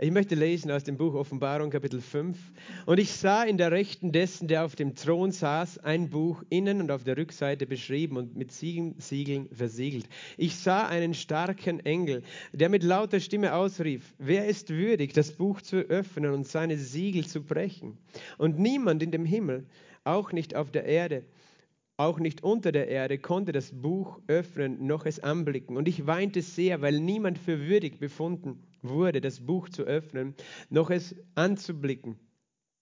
[0.00, 2.38] Ich möchte lesen aus dem Buch Offenbarung Kapitel 5.
[2.86, 6.80] Und ich sah in der Rechten dessen, der auf dem Thron saß, ein Buch innen
[6.80, 10.08] und auf der Rückseite beschrieben und mit Siegeln, versiegelt.
[10.36, 12.22] Ich sah einen starken Engel,
[12.52, 17.26] der mit lauter Stimme ausrief, wer ist würdig, das Buch zu öffnen und seine Siegel
[17.26, 17.98] zu brechen?
[18.36, 19.66] Und niemand in dem Himmel,
[20.04, 21.24] auch nicht auf der Erde,
[21.98, 25.76] auch nicht unter der Erde konnte das Buch öffnen noch es anblicken.
[25.76, 30.34] Und ich weinte sehr, weil niemand für würdig befunden wurde, das Buch zu öffnen,
[30.70, 32.16] noch es anzublicken.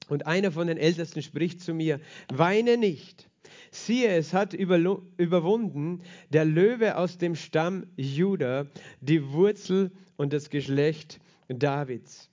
[0.08, 1.98] Und einer von den Ältesten spricht zu mir,
[2.32, 3.28] weine nicht.
[3.70, 8.66] Siehe, es hat überwunden der Löwe aus dem Stamm Juda,
[9.00, 12.30] die Wurzel und das Geschlecht Davids.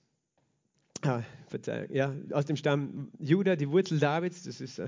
[1.02, 1.22] Ah,
[1.54, 4.88] Verzeihung, ja, aus dem Stamm Juda, die Wurzel Davids, das ist äh,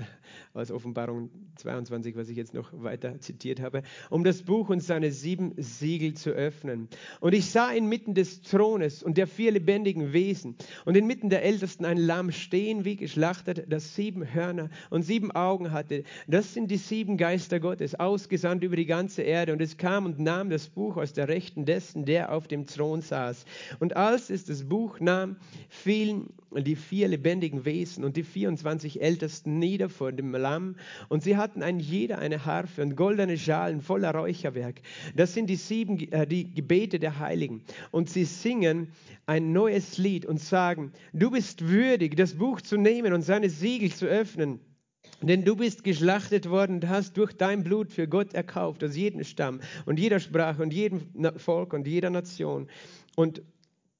[0.52, 5.12] aus Offenbarung 22, was ich jetzt noch weiter zitiert habe, um das Buch und seine
[5.12, 6.88] sieben Siegel zu öffnen.
[7.20, 11.84] Und ich sah inmitten des Thrones und der vier lebendigen Wesen und inmitten der Ältesten
[11.84, 16.02] ein Lamm stehen wie geschlachtet, das sieben Hörner und sieben Augen hatte.
[16.26, 19.52] Das sind die sieben Geister Gottes, ausgesandt über die ganze Erde.
[19.52, 23.02] Und es kam und nahm das Buch aus der Rechten dessen, der auf dem Thron
[23.02, 23.44] saß.
[23.78, 25.36] Und als es das Buch nahm,
[25.68, 26.32] fielen
[26.64, 30.76] die vier lebendigen Wesen und die 24 Ältesten nieder vor dem Lamm.
[31.08, 34.80] Und sie hatten ein jeder eine Harfe und goldene Schalen voller Räucherwerk.
[35.14, 37.62] Das sind die sieben äh, die Gebete der Heiligen.
[37.90, 38.88] Und sie singen
[39.26, 43.92] ein neues Lied und sagen, du bist würdig, das Buch zu nehmen und seine Siegel
[43.92, 44.60] zu öffnen.
[45.22, 49.24] Denn du bist geschlachtet worden und hast durch dein Blut für Gott erkauft, aus jedem
[49.24, 51.00] Stamm und jeder Sprache und jedem
[51.36, 52.68] Volk und jeder Nation.
[53.14, 53.42] Und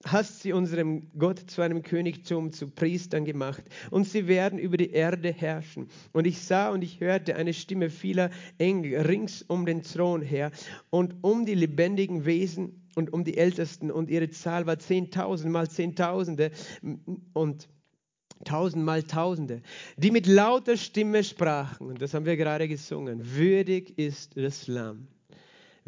[0.04, 4.90] hast sie unserem Gott zu einem Königtum, zu Priestern gemacht, und sie werden über die
[4.90, 5.88] Erde herrschen.
[6.12, 10.50] Und ich sah und ich hörte eine Stimme vieler Engel rings um den Thron her
[10.90, 15.68] und um die lebendigen Wesen und um die Ältesten, und ihre Zahl war zehntausend mal
[15.68, 16.50] zehntausende
[17.32, 17.68] und
[18.44, 19.62] tausend mal tausende,
[19.96, 25.08] die mit lauter Stimme sprachen, und das haben wir gerade gesungen, würdig ist das Lamm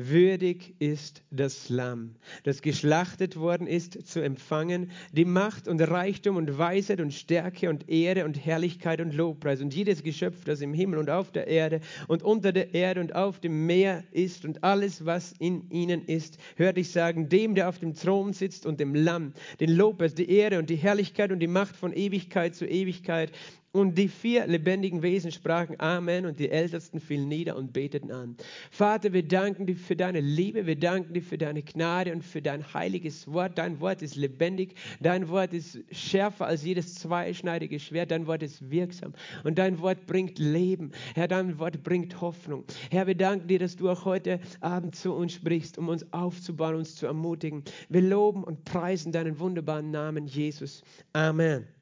[0.01, 2.15] Würdig ist das Lamm,
[2.45, 7.89] das geschlachtet worden ist, zu empfangen, die Macht und Reichtum und Weisheit und Stärke und
[7.89, 9.61] Ehre und Herrlichkeit und Lobpreis.
[9.61, 13.17] Und jedes Geschöpf, das im Himmel und auf der Erde und unter der Erde und
[13.17, 17.69] auf dem Meer ist und alles, was in ihnen ist, hört ich sagen, dem, der
[17.69, 21.41] auf dem Thron sitzt und dem Lamm, den Lobpreis, die Ehre und die Herrlichkeit und
[21.41, 23.33] die Macht von Ewigkeit zu Ewigkeit.
[23.71, 28.35] Und die vier lebendigen Wesen sprachen Amen und die Ältesten fielen nieder und beteten an.
[28.71, 32.41] Vater, wir danken dir für deine Liebe, wir danken dir für deine Gnade und für
[32.41, 33.59] dein heiliges Wort.
[33.59, 38.71] Dein Wort ist lebendig, dein Wort ist schärfer als jedes zweischneidige Schwert, dein Wort ist
[38.71, 39.13] wirksam
[39.45, 40.93] und dein Wort bringt Leben.
[41.15, 42.65] Herr, dein Wort bringt Hoffnung.
[42.91, 46.75] Herr, wir danken dir, dass du auch heute Abend zu uns sprichst, um uns aufzubauen,
[46.75, 47.65] uns zu ermutigen.
[47.91, 50.83] Wir loben und preisen deinen wunderbaren Namen, Jesus.
[51.13, 51.78] Amen.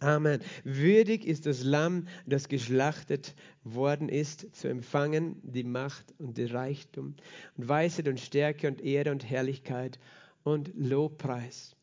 [0.00, 0.40] Amen.
[0.64, 3.34] Würdig ist das Lamm, das geschlachtet
[3.64, 7.14] worden ist, zu empfangen die Macht und den Reichtum
[7.56, 9.98] und Weisheit und Stärke und Ehre und Herrlichkeit
[10.42, 11.76] und Lobpreis.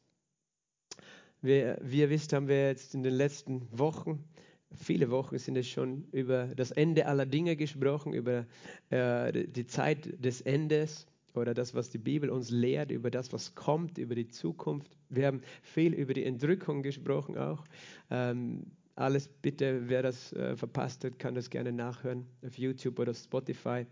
[1.41, 4.23] Wir, wie ihr wisst, haben wir jetzt in den letzten Wochen,
[4.75, 8.45] viele Wochen sind es schon, über das Ende aller Dinge gesprochen, über
[8.91, 11.07] äh, die Zeit des Endes
[11.37, 14.97] oder das, was die Bibel uns lehrt, über das, was kommt, über die Zukunft.
[15.09, 17.63] Wir haben viel über die Entrückung gesprochen auch.
[18.09, 23.13] Ähm, alles bitte, wer das äh, verpasst hat, kann das gerne nachhören auf YouTube oder
[23.13, 23.85] Spotify.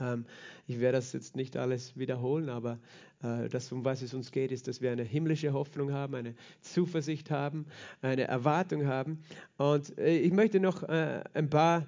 [0.00, 0.26] Ähm,
[0.66, 2.78] ich werde das jetzt nicht alles wiederholen, aber
[3.22, 6.34] äh, das, um was es uns geht, ist, dass wir eine himmlische Hoffnung haben, eine
[6.60, 7.66] Zuversicht haben,
[8.02, 9.20] eine Erwartung haben.
[9.56, 11.86] Und äh, ich möchte noch äh, ein paar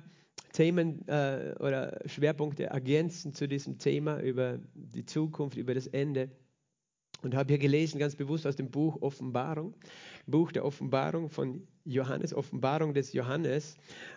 [0.53, 6.31] Themen äh, oder Schwerpunkte ergänzen zu diesem Thema über die Zukunft, über das Ende.
[7.23, 9.75] Und habe hier gelesen, ganz bewusst aus dem Buch Offenbarung,
[10.31, 13.77] Buch der Offenbarung von Johannes, Offenbarung des Johannes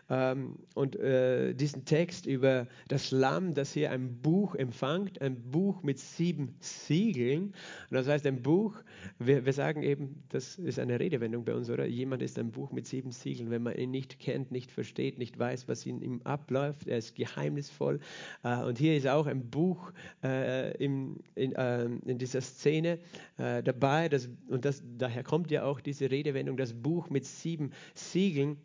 [0.10, 5.82] ähm, und äh, diesen Text über das Lamm, das hier ein Buch empfängt, ein Buch
[5.82, 7.54] mit sieben Siegeln.
[7.90, 8.76] Und das heißt ein Buch,
[9.20, 11.86] wir, wir sagen eben, das ist eine Redewendung bei uns, oder?
[11.86, 13.50] Jemand ist ein Buch mit sieben Siegeln.
[13.50, 17.16] Wenn man ihn nicht kennt, nicht versteht, nicht weiß, was in ihm abläuft, er ist
[17.16, 18.02] geheimnisvoll.
[18.44, 19.94] Äh, und hier ist auch ein Buch
[20.24, 23.00] äh, in, in, ähm, in, dieser Szene
[23.38, 24.10] äh, dabei.
[24.10, 28.58] Das, und das, daher kommt ja auch diese Redewendung, das Buch mit sieben Siegeln.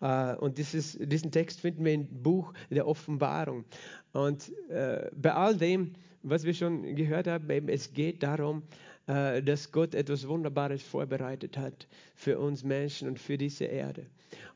[0.00, 3.64] Uh, und dieses, diesen Text finden wir im Buch der Offenbarung.
[4.12, 5.92] Und uh, bei all dem,
[6.22, 8.62] was wir schon gehört haben, eben, es geht darum,
[9.08, 14.06] uh, dass Gott etwas Wunderbares vorbereitet hat für uns Menschen und für diese Erde.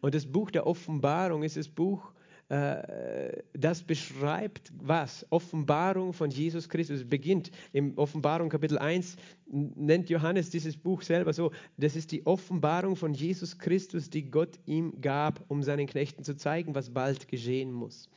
[0.01, 2.13] Und das Buch der Offenbarung ist das Buch,
[2.49, 5.27] das beschreibt was?
[5.31, 7.01] Offenbarung von Jesus Christus.
[7.01, 11.53] Es beginnt im Offenbarung Kapitel 1, nennt Johannes dieses Buch selber so.
[11.77, 16.37] Das ist die Offenbarung von Jesus Christus, die Gott ihm gab, um seinen Knechten zu
[16.37, 18.11] zeigen, was bald geschehen muss.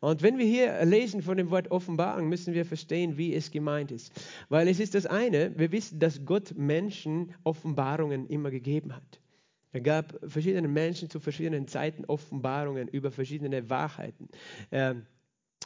[0.00, 3.90] Und wenn wir hier lesen von dem Wort Offenbarung, müssen wir verstehen, wie es gemeint
[3.90, 4.12] ist.
[4.48, 9.20] Weil es ist das eine, wir wissen, dass Gott Menschen Offenbarungen immer gegeben hat.
[9.72, 14.28] Er gab verschiedenen Menschen zu verschiedenen Zeiten Offenbarungen über verschiedene Wahrheiten.
[14.72, 15.06] Ähm,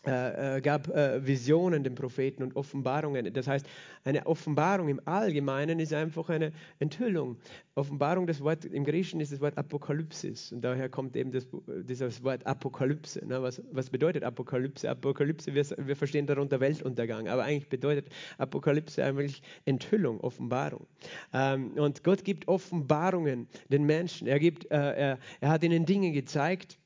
[0.05, 3.33] äh, äh, gab äh, Visionen den Propheten und Offenbarungen.
[3.33, 3.65] Das heißt,
[4.03, 7.37] eine Offenbarung im Allgemeinen ist einfach eine Enthüllung.
[7.77, 11.47] Offenbarung, das Wort im Griechischen ist das Wort Apokalypsis und daher kommt eben das,
[11.85, 13.25] dieses Wort Apokalypse.
[13.25, 13.41] Ne?
[13.43, 14.91] Was, was bedeutet Apokalypse?
[14.91, 18.09] Apokalypse, wir, wir verstehen darunter Weltuntergang, aber eigentlich bedeutet
[18.39, 20.85] Apokalypse eigentlich Enthüllung, Offenbarung.
[21.33, 24.27] Ähm, und Gott gibt Offenbarungen den Menschen.
[24.27, 26.77] Er, gibt, er, er hat ihnen Dinge gezeigt,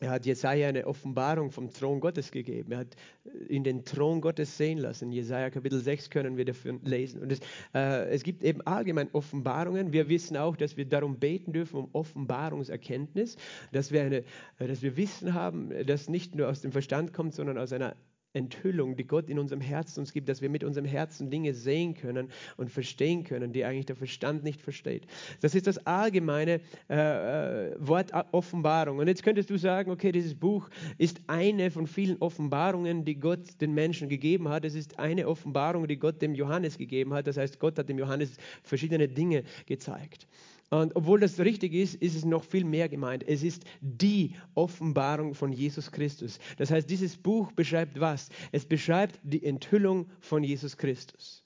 [0.00, 2.72] er hat Jesaja eine Offenbarung vom Thron Gottes gegeben.
[2.72, 5.12] Er hat äh, in den Thron Gottes sehen lassen.
[5.12, 7.20] Jesaja Kapitel 6 können wir dafür lesen.
[7.20, 7.40] Und es,
[7.74, 9.92] äh, es gibt eben allgemein Offenbarungen.
[9.92, 13.36] Wir wissen auch, dass wir darum beten dürfen, um Offenbarungserkenntnis,
[13.72, 14.24] dass wir, eine,
[14.58, 17.94] dass wir Wissen haben, das nicht nur aus dem Verstand kommt, sondern aus einer
[18.32, 21.94] Enthüllung, die Gott in unserem Herzen uns gibt, dass wir mit unserem Herzen Dinge sehen
[21.94, 25.06] können und verstehen können, die eigentlich der Verstand nicht versteht.
[25.40, 28.98] Das ist das allgemeine äh, äh Wort Offenbarung.
[28.98, 30.68] Und jetzt könntest du sagen, okay, dieses Buch
[30.98, 34.64] ist eine von vielen Offenbarungen, die Gott den Menschen gegeben hat.
[34.64, 37.26] Es ist eine Offenbarung, die Gott dem Johannes gegeben hat.
[37.26, 40.26] Das heißt, Gott hat dem Johannes verschiedene Dinge gezeigt.
[40.70, 43.24] Und obwohl das richtig ist, ist es noch viel mehr gemeint.
[43.26, 46.38] Es ist die Offenbarung von Jesus Christus.
[46.58, 48.28] Das heißt, dieses Buch beschreibt was?
[48.52, 51.42] Es beschreibt die Enthüllung von Jesus Christus.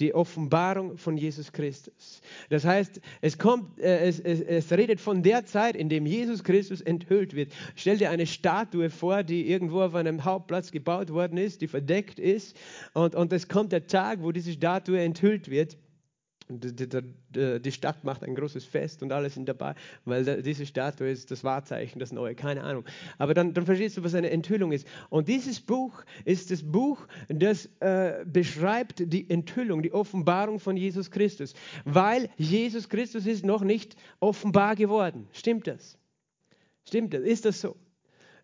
[0.00, 2.20] Die Offenbarung von Jesus Christus.
[2.50, 6.42] Das heißt, es, kommt, äh, es, es, es redet von der Zeit, in dem Jesus
[6.42, 7.52] Christus enthüllt wird.
[7.74, 12.18] Stell dir eine Statue vor, die irgendwo auf einem Hauptplatz gebaut worden ist, die verdeckt
[12.18, 12.56] ist.
[12.92, 15.76] Und, und es kommt der Tag, wo diese Statue enthüllt wird.
[16.48, 19.74] Die Stadt macht ein großes Fest und alle sind dabei,
[20.04, 22.84] weil diese Statue ist das Wahrzeichen, das Neue, keine Ahnung.
[23.18, 24.86] Aber dann, dann verstehst du, was eine Enthüllung ist.
[25.10, 31.10] Und dieses Buch ist das Buch, das äh, beschreibt die Enthüllung, die Offenbarung von Jesus
[31.10, 31.54] Christus,
[31.84, 35.28] weil Jesus Christus ist noch nicht offenbar geworden.
[35.32, 35.98] Stimmt das?
[36.86, 37.22] Stimmt das?
[37.22, 37.76] Ist das so?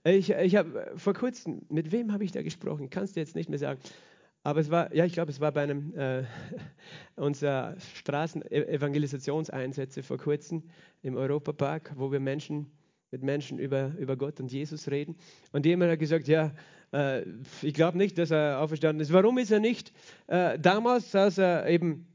[0.06, 2.90] Ich, ich habe vor kurzem, mit wem habe ich da gesprochen?
[2.90, 3.80] Kannst du jetzt nicht mehr sagen.
[4.44, 6.24] Aber es war, ja, ich glaube, es war bei einem äh,
[7.16, 10.64] unserer Straßenevangelisationseinsätze vor kurzem
[11.02, 12.70] im Europapark, wo wir Menschen
[13.10, 15.16] mit Menschen über, über Gott und Jesus reden.
[15.52, 16.52] Und jemand hat gesagt, ja,
[16.92, 17.22] äh,
[17.62, 19.14] ich glaube nicht, dass er auferstanden ist.
[19.14, 19.94] Warum ist er nicht
[20.26, 22.06] äh, damals, als er eben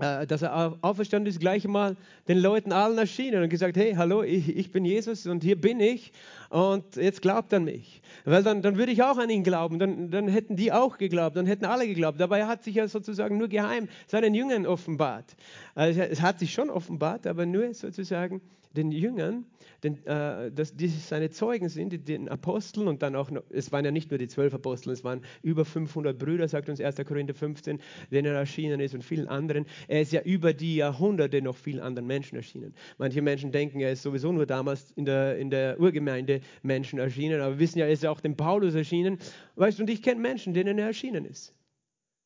[0.00, 4.56] dass er auferstanden ist, gleich mal den Leuten allen erschienen und gesagt, hey, hallo, ich,
[4.56, 6.12] ich bin Jesus und hier bin ich
[6.48, 8.00] und jetzt glaubt an mich.
[8.24, 11.36] Weil dann, dann würde ich auch an ihn glauben, dann, dann hätten die auch geglaubt,
[11.36, 12.20] dann hätten alle geglaubt.
[12.20, 15.36] Dabei hat sich ja sozusagen nur geheim seinen Jüngern offenbart.
[15.74, 18.40] Also es hat sich schon offenbart, aber nur sozusagen
[18.76, 19.46] den Jüngern,
[19.82, 23.84] denn, äh, dass die seine Zeugen sind, die, den Aposteln und dann auch, es waren
[23.84, 26.96] ja nicht nur die zwölf Apostel, es waren über 500 Brüder, sagt uns 1.
[27.06, 27.80] Korinther 15,
[28.10, 29.66] denen er erschienen ist und vielen anderen.
[29.88, 32.74] Er ist ja über die Jahrhunderte noch vielen anderen Menschen erschienen.
[32.98, 37.40] Manche Menschen denken, er ist sowieso nur damals in der, in der Urgemeinde Menschen erschienen,
[37.40, 39.18] aber wir wissen ja, er ist ja auch dem Paulus erschienen.
[39.56, 41.54] Weißt du, und ich kenne Menschen, denen er erschienen ist.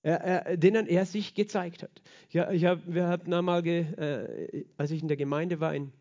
[0.02, 2.02] Er, er, denen er sich gezeigt hat.
[2.29, 5.93] Ja, ich hab, wir hatten einmal, äh, als ich in der Gemeinde war in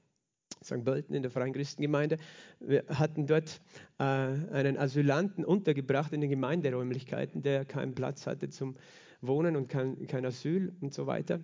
[0.63, 0.83] St.
[0.83, 2.17] Pölten in der Freien Christengemeinde.
[2.59, 3.61] Wir hatten dort
[3.99, 8.75] äh, einen Asylanten untergebracht in den Gemeinderäumlichkeiten, der keinen Platz hatte zum
[9.21, 11.39] Wohnen und kein, kein Asyl und so weiter.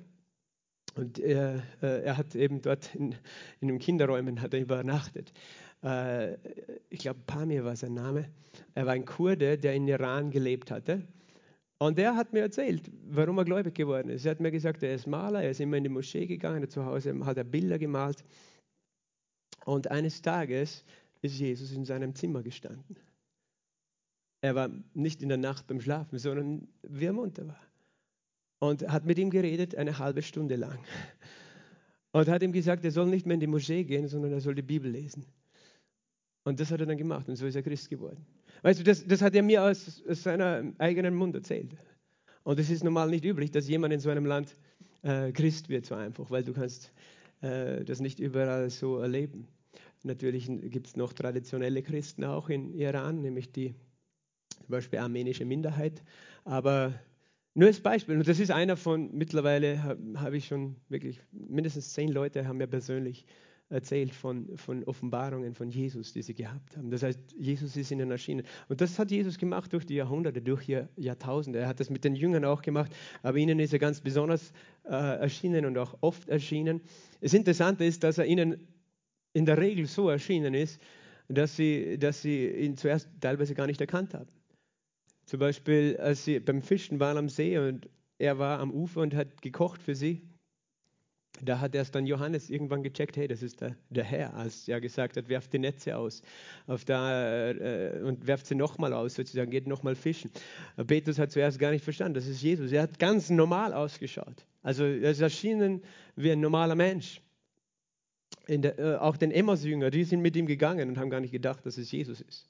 [0.95, 3.15] Und er, äh, er hat eben dort in,
[3.61, 5.31] in den Kinderräumen hat er übernachtet.
[5.83, 6.35] Äh,
[6.89, 8.25] ich glaube, Pamir war sein Name.
[8.73, 11.03] Er war ein Kurde, der in Iran gelebt hatte.
[11.77, 14.25] Und er hat mir erzählt, warum er gläubig geworden ist.
[14.25, 16.85] Er hat mir gesagt, er ist Maler, er ist immer in die Moschee gegangen, zu
[16.85, 18.25] Hause hat er Bilder gemalt.
[19.66, 20.84] Und eines Tages
[21.22, 22.98] ist Jesus in seinem Zimmer gestanden.
[24.42, 27.60] Er war nicht in der Nacht beim Schlafen, sondern wie er munter war.
[28.60, 30.80] Und hat mit ihm geredet eine halbe Stunde lang.
[32.12, 34.56] Und hat ihm gesagt, er soll nicht mehr in die Moschee gehen, sondern er soll
[34.56, 35.25] die Bibel lesen.
[36.44, 38.25] Und das hat er dann gemacht und so ist er Christ geworden.
[38.62, 41.75] Weißt du, das, das hat er mir aus, aus seinem eigenen Mund erzählt.
[42.44, 44.56] Und es ist normal nicht üblich, dass jemand in so einem Land
[45.04, 46.92] äh, Christ wird, so einfach, weil du kannst
[47.41, 49.48] äh, das nicht überall so erleben.
[50.03, 53.75] Natürlich gibt es noch traditionelle Christen auch in Iran, nämlich die
[54.50, 56.03] zum Beispiel armenische Minderheit.
[56.46, 56.93] Aber
[57.53, 61.93] nur als Beispiel, und das ist einer von, mittlerweile habe hab ich schon wirklich, mindestens
[61.93, 63.25] zehn Leute haben mir persönlich
[63.69, 66.89] erzählt von, von Offenbarungen von Jesus, die sie gehabt haben.
[66.89, 68.45] Das heißt, Jesus ist ihnen erschienen.
[68.67, 71.59] Und das hat Jesus gemacht durch die Jahrhunderte, durch die Jahrtausende.
[71.59, 74.51] Er hat das mit den Jüngern auch gemacht, aber ihnen ist er ganz besonders
[74.85, 76.81] äh, erschienen und auch oft erschienen.
[77.21, 78.67] Das Interessante ist, dass er ihnen
[79.33, 80.81] in der Regel so erschienen ist,
[81.27, 84.29] dass sie, dass sie ihn zuerst teilweise gar nicht erkannt haben.
[85.25, 89.13] Zum Beispiel, als sie beim Fischen waren am See und er war am Ufer und
[89.13, 90.23] hat gekocht für sie
[91.43, 94.81] da hat erst dann Johannes irgendwann gecheckt, hey, das ist der, der Herr, als er
[94.81, 96.22] gesagt hat, werft die Netze aus
[96.67, 100.31] auf da, äh, und werft sie nochmal aus, sozusagen, geht nochmal fischen.
[100.88, 102.72] Petrus hat zuerst gar nicht verstanden, das ist Jesus.
[102.72, 104.46] Er hat ganz normal ausgeschaut.
[104.62, 105.81] Also er ist erschienen
[106.15, 107.22] wie ein normaler Mensch.
[108.48, 111.65] Der, äh, auch den Emmaus-Jünger, die sind mit ihm gegangen und haben gar nicht gedacht,
[111.65, 112.50] dass es Jesus ist.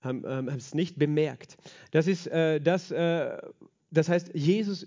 [0.00, 1.56] Haben ähm, es nicht bemerkt.
[1.90, 3.36] Das ist äh, das, äh,
[3.90, 4.86] das heißt, Jesus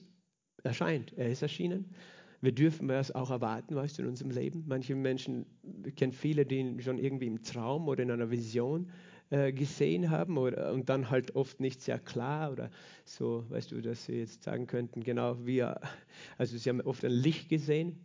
[0.63, 1.13] erscheint.
[1.17, 1.93] Er ist erschienen
[2.41, 4.63] wir dürfen es auch erwarten, weißt du, in unserem Leben.
[4.67, 5.45] Manche Menschen,
[5.85, 8.89] ich kenne viele, die schon irgendwie im Traum oder in einer Vision
[9.29, 12.71] äh, gesehen haben oder, und dann halt oft nicht sehr klar oder
[13.05, 17.11] so, weißt du, dass sie jetzt sagen könnten, genau wie, also sie haben oft ein
[17.11, 18.03] Licht gesehen.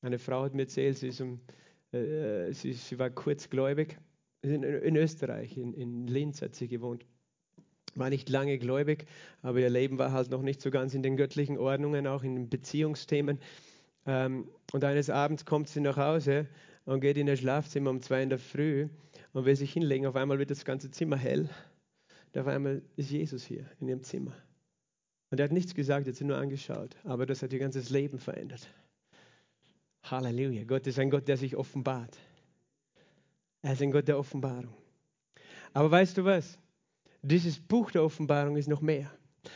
[0.00, 1.40] Eine Frau hat mir erzählt, sie, ist um,
[1.92, 3.98] äh, sie, sie war kurzgläubig
[4.42, 7.04] in, in Österreich, in, in Linz hat sie gewohnt
[7.96, 9.06] war nicht lange gläubig,
[9.42, 12.34] aber ihr Leben war halt noch nicht so ganz in den göttlichen Ordnungen, auch in
[12.34, 13.38] den Beziehungsthemen.
[14.06, 16.46] Ähm, und eines Abends kommt sie nach Hause
[16.84, 18.88] und geht in ihr Schlafzimmer um zwei in der Früh
[19.32, 20.06] und will sich hinlegen.
[20.06, 21.48] Auf einmal wird das ganze Zimmer hell.
[22.32, 24.34] Und auf einmal ist Jesus hier in ihrem Zimmer.
[25.30, 26.96] Und er hat nichts gesagt, er hat sie nur angeschaut.
[27.04, 28.68] Aber das hat ihr ganzes Leben verändert.
[30.04, 30.64] Halleluja.
[30.64, 32.18] Gott ist ein Gott, der sich offenbart.
[33.62, 34.74] Er ist ein Gott der Offenbarung.
[35.72, 36.58] Aber weißt du was?
[37.24, 39.10] Dieses Buch der Offenbarung ist noch mehr.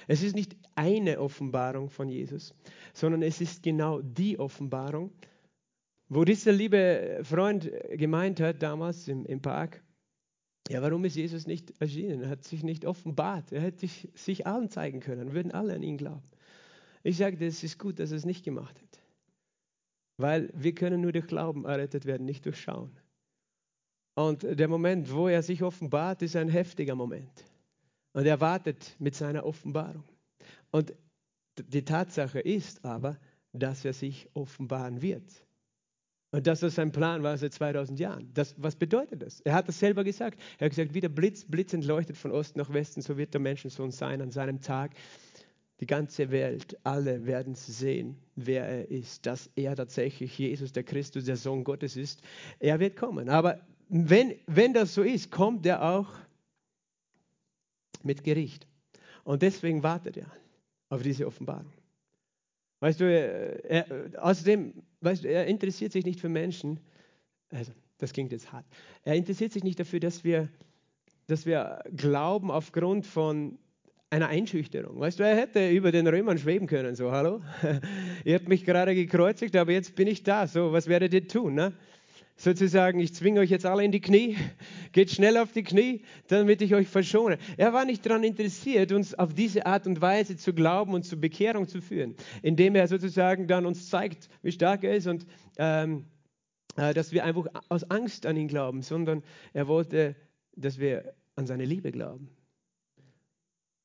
[0.07, 2.55] Es ist nicht eine Offenbarung von Jesus,
[2.93, 5.13] sondern es ist genau die Offenbarung,
[6.09, 9.83] wo dieser liebe Freund gemeint hat damals im, im Park,
[10.71, 12.23] ja, warum ist Jesus nicht erschienen?
[12.23, 13.53] Er hat sich nicht offenbart.
[13.53, 16.25] Er hätte sich, sich allen zeigen können, würden alle an ihn glauben.
[17.03, 19.01] Ich sage, es ist gut, dass er es nicht gemacht hat.
[20.19, 22.99] Weil wir können nur durch Glauben errettet werden, nicht durch Schauen.
[24.15, 27.45] Und der Moment, wo er sich offenbart, ist ein heftiger Moment.
[28.19, 30.03] Und er wartet mit seiner Offenbarung.
[30.73, 30.93] Und
[31.57, 33.17] die Tatsache ist aber,
[33.53, 35.23] dass er sich offenbaren wird.
[36.33, 38.29] Und das sein Plan war seit 2000 Jahren.
[38.35, 39.39] Das, was bedeutet das?
[39.43, 40.41] Er hat das selber gesagt.
[40.59, 43.41] Er hat gesagt, wie der Blitz blitzend leuchtet von Osten nach Westen, so wird der
[43.41, 44.97] Menschensohn sein an seinem Tag.
[45.79, 51.27] Die ganze Welt, alle werden sehen, wer er ist, dass er tatsächlich Jesus, der Christus,
[51.27, 52.21] der Sohn Gottes ist.
[52.59, 53.29] Er wird kommen.
[53.29, 56.09] Aber wenn, wenn das so ist, kommt er auch
[58.05, 58.67] mit Gericht.
[59.25, 60.31] Und deswegen wartet er
[60.89, 61.73] auf diese Offenbarung.
[62.81, 66.81] Weißt du, er, er, außerdem, weißt du, er interessiert sich nicht für Menschen,
[67.51, 68.65] also das klingt jetzt hart,
[69.03, 70.49] er interessiert sich nicht dafür, dass wir,
[71.27, 73.59] dass wir glauben aufgrund von
[74.11, 74.99] einer Einschüchterung.
[75.01, 77.43] Weißt du, er hätte über den Römern schweben können, so, hallo,
[78.25, 81.55] ihr habt mich gerade gekreuzigt, aber jetzt bin ich da, so, was werdet ihr tun?
[81.55, 81.73] Ne?
[82.39, 84.37] Sozusagen, ich zwinge euch jetzt alle in die Knie,
[84.93, 87.37] geht schnell auf die Knie, damit ich euch verschone.
[87.57, 91.21] Er war nicht daran interessiert, uns auf diese Art und Weise zu glauben und zur
[91.21, 95.27] Bekehrung zu führen, indem er sozusagen dann uns zeigt, wie stark er ist und
[95.59, 96.07] ähm,
[96.77, 100.15] äh, dass wir einfach aus Angst an ihn glauben, sondern er wollte,
[100.57, 102.31] dass wir an seine Liebe glauben.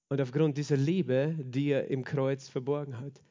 [0.09, 3.23] Und aufgrund dieser Liebe, die er im Kreuz verborgen hat,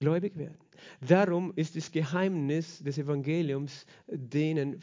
[0.00, 0.58] gläubig werden.
[1.06, 4.80] Darum ist das Geheimnis des Evangeliums denen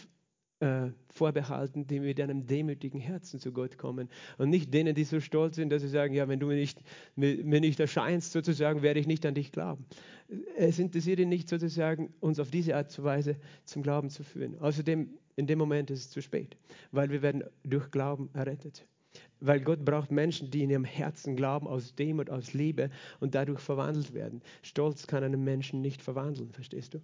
[0.59, 5.19] äh, vorbehalten, die mit einem demütigen Herzen zu Gott kommen und nicht denen, die so
[5.19, 6.79] stolz sind, dass sie sagen, ja, wenn du mir nicht,
[7.15, 9.85] mir nicht erscheinst, sozusagen, werde ich nicht an dich glauben.
[10.55, 14.57] Es interessiert ihn nicht, sozusagen, uns auf diese Art und Weise zum Glauben zu führen.
[14.59, 16.57] Außerdem, in dem Moment ist es zu spät,
[16.91, 18.85] weil wir werden durch Glauben errettet.
[19.39, 22.89] Weil Gott braucht Menschen, die in ihrem Herzen glauben, aus Demut, aus Liebe
[23.19, 24.41] und dadurch verwandelt werden.
[24.63, 27.01] Stolz kann einen Menschen nicht verwandeln, verstehst du?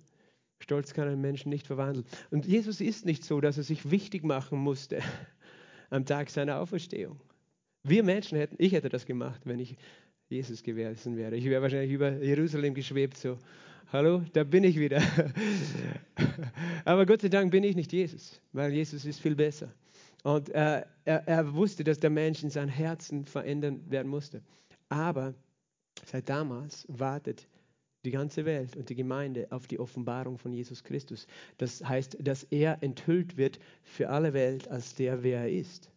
[0.59, 2.05] Stolz kann einen Menschen nicht verwandeln.
[2.31, 4.99] Und Jesus ist nicht so, dass er sich wichtig machen musste
[5.89, 7.19] am Tag seiner Auferstehung.
[7.83, 9.75] Wir Menschen hätten, ich hätte das gemacht, wenn ich
[10.29, 11.35] Jesus gewesen wäre.
[11.35, 13.37] Ich wäre wahrscheinlich über Jerusalem geschwebt, so,
[13.91, 15.01] hallo, da bin ich wieder.
[16.85, 19.71] Aber Gott sei Dank bin ich nicht Jesus, weil Jesus ist viel besser.
[20.23, 24.41] Und äh, er, er wusste, dass der Mensch in sein Herzen verändern werden musste.
[24.89, 25.33] Aber
[26.05, 27.47] seit damals wartet
[28.05, 31.27] die ganze Welt und die Gemeinde auf die Offenbarung von Jesus Christus.
[31.57, 35.89] Das heißt, dass er enthüllt wird für alle Welt als der, wer er ist.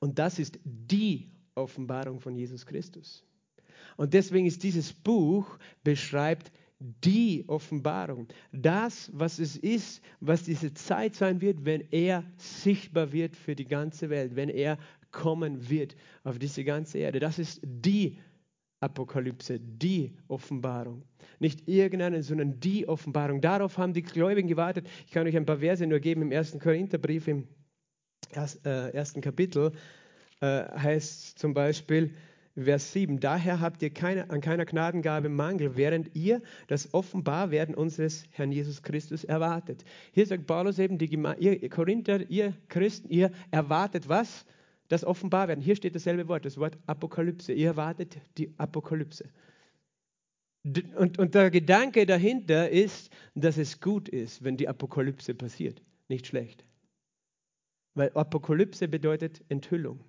[0.00, 3.24] Und das ist die Offenbarung von Jesus Christus.
[3.96, 8.28] Und deswegen ist dieses Buch beschreibt die Offenbarung.
[8.52, 13.66] Das, was es ist, was diese Zeit sein wird, wenn er sichtbar wird für die
[13.66, 14.78] ganze Welt, wenn er
[15.10, 17.18] kommen wird auf diese ganze Erde.
[17.18, 18.18] Das ist die
[18.80, 21.02] Apokalypse, die Offenbarung.
[21.40, 23.40] Nicht irgendeine, sondern die Offenbarung.
[23.40, 24.86] Darauf haben die Gläubigen gewartet.
[25.06, 26.22] Ich kann euch ein paar Verse nur geben.
[26.22, 27.48] Im ersten Korintherbrief, im
[28.34, 29.72] äh, ersten Kapitel,
[30.40, 32.14] äh, heißt zum Beispiel,
[32.64, 38.24] Vers 7, daher habt ihr keine, an keiner Gnadengabe Mangel, während ihr das Offenbarwerden unseres
[38.30, 39.84] Herrn Jesus Christus erwartet.
[40.12, 44.44] Hier sagt Paulus eben, die Geme ihr Korinther, ihr Christen, ihr erwartet was?
[44.88, 45.62] Das Offenbarwerden.
[45.62, 47.52] Hier steht dasselbe Wort, das Wort Apokalypse.
[47.52, 49.28] Ihr erwartet die Apokalypse.
[50.96, 56.26] Und, und der Gedanke dahinter ist, dass es gut ist, wenn die Apokalypse passiert, nicht
[56.26, 56.64] schlecht.
[57.94, 60.00] Weil Apokalypse bedeutet Enthüllung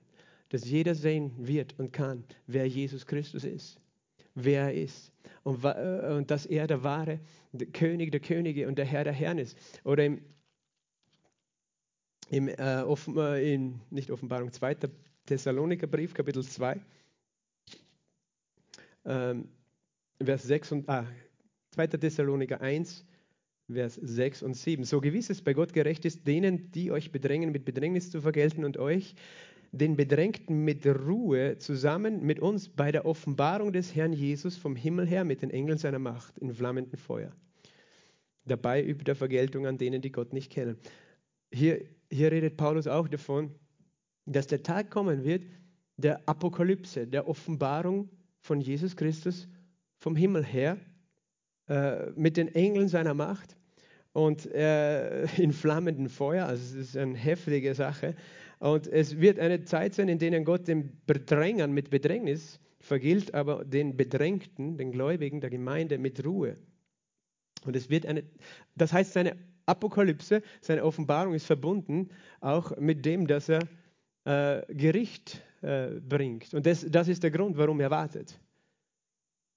[0.49, 3.79] dass jeder sehen wird und kann, wer Jesus Christus ist,
[4.35, 5.11] wer er ist
[5.43, 7.19] und, äh, und dass er der wahre
[7.51, 9.57] der König der Könige und der Herr der Herren ist.
[9.83, 10.21] Oder im,
[12.29, 14.75] im äh, offen, äh, in, nicht Offenbarung, 2.
[15.25, 16.79] Thessaloniker Brief, Kapitel 2,
[19.05, 19.49] ähm,
[20.21, 21.07] Vers 6 und, ah,
[21.71, 21.87] 2.
[21.87, 23.05] Thessaloniker 1,
[23.71, 24.83] Vers 6 und 7.
[24.83, 28.65] So gewiss es bei Gott gerecht ist, denen, die euch bedrängen, mit Bedrängnis zu vergelten
[28.65, 29.15] und euch,
[29.71, 35.05] den Bedrängten mit Ruhe zusammen mit uns bei der Offenbarung des Herrn Jesus vom Himmel
[35.07, 37.31] her mit den Engeln seiner Macht in flammendem Feuer.
[38.45, 40.77] Dabei übt er Vergeltung an denen, die Gott nicht kennen.
[41.51, 43.53] Hier, hier redet Paulus auch davon,
[44.25, 45.43] dass der Tag kommen wird,
[45.97, 48.09] der Apokalypse, der Offenbarung
[48.39, 49.47] von Jesus Christus
[49.97, 50.77] vom Himmel her
[51.67, 53.55] äh, mit den Engeln seiner Macht
[54.13, 56.45] und äh, in flammendem Feuer.
[56.45, 58.15] Also es ist eine heftige Sache.
[58.59, 63.63] Und es wird eine Zeit sein, in der Gott den Bedrängern mit Bedrängnis vergilt, aber
[63.65, 66.57] den Bedrängten, den Gläubigen der Gemeinde mit Ruhe.
[67.65, 68.23] Und es wird eine,
[68.75, 72.09] das heißt, seine Apokalypse, seine Offenbarung ist verbunden
[72.41, 73.67] auch mit dem, dass er
[74.25, 76.53] äh, Gericht äh, bringt.
[76.53, 78.39] Und das, das ist der Grund, warum er wartet.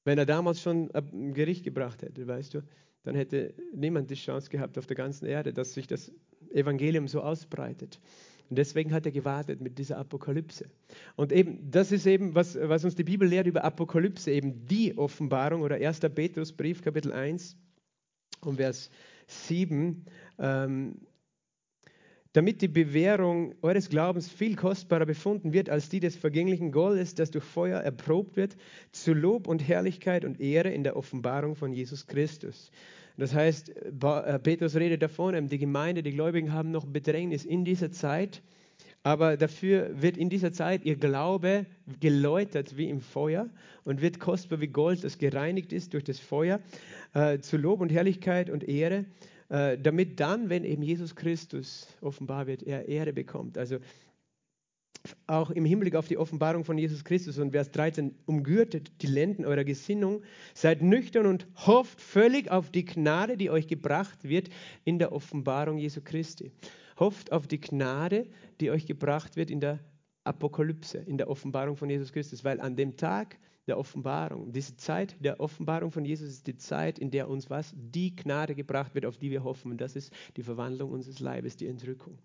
[0.04, 2.62] Wenn er damals schon ein Gericht gebracht hätte, weißt du,
[3.04, 6.12] dann hätte niemand die Chance gehabt auf der ganzen Erde, dass sich das
[6.50, 8.00] Evangelium so ausbreitet.
[8.52, 10.68] Und deswegen hat er gewartet mit dieser Apokalypse.
[11.16, 14.98] Und eben, das ist eben, was, was uns die Bibel lehrt über Apokalypse, eben die
[14.98, 16.00] Offenbarung oder 1.
[16.00, 17.56] Petrusbrief, Kapitel 1
[18.42, 18.90] und Vers
[19.26, 20.04] 7.
[20.38, 20.96] Ähm,
[22.34, 27.30] damit die Bewährung eures Glaubens viel kostbarer befunden wird als die des vergänglichen Goldes, das
[27.30, 28.58] durch Feuer erprobt wird,
[28.90, 32.70] zu Lob und Herrlichkeit und Ehre in der Offenbarung von Jesus Christus.
[33.16, 37.92] Das heißt, äh, Petrus redet davon, die Gemeinde, die Gläubigen haben noch Bedrängnis in dieser
[37.92, 38.42] Zeit,
[39.02, 41.66] aber dafür wird in dieser Zeit ihr Glaube
[42.00, 43.48] geläutert wie im Feuer
[43.84, 46.60] und wird kostbar wie Gold, das gereinigt ist durch das Feuer,
[47.14, 49.04] äh, zu Lob und Herrlichkeit und Ehre,
[49.48, 53.58] äh, damit dann, wenn eben Jesus Christus offenbar wird, er Ehre bekommt.
[53.58, 53.78] Also
[55.26, 59.44] auch im Hinblick auf die Offenbarung von Jesus Christus und Vers 13, umgürtet die Lenden
[59.44, 60.22] eurer Gesinnung,
[60.54, 64.48] seid nüchtern und hofft völlig auf die Gnade, die euch gebracht wird
[64.84, 66.52] in der Offenbarung Jesu Christi.
[66.98, 68.28] Hofft auf die Gnade,
[68.60, 69.80] die euch gebracht wird in der
[70.24, 74.52] Apokalypse, in der Offenbarung von Jesus Christus, weil an dem Tag, der Offenbarung.
[74.52, 77.72] Diese Zeit der Offenbarung von Jesus ist die Zeit, in der uns was?
[77.76, 79.70] Die Gnade gebracht wird, auf die wir hoffen.
[79.70, 82.18] Und das ist die Verwandlung unseres Leibes, die Entrückung.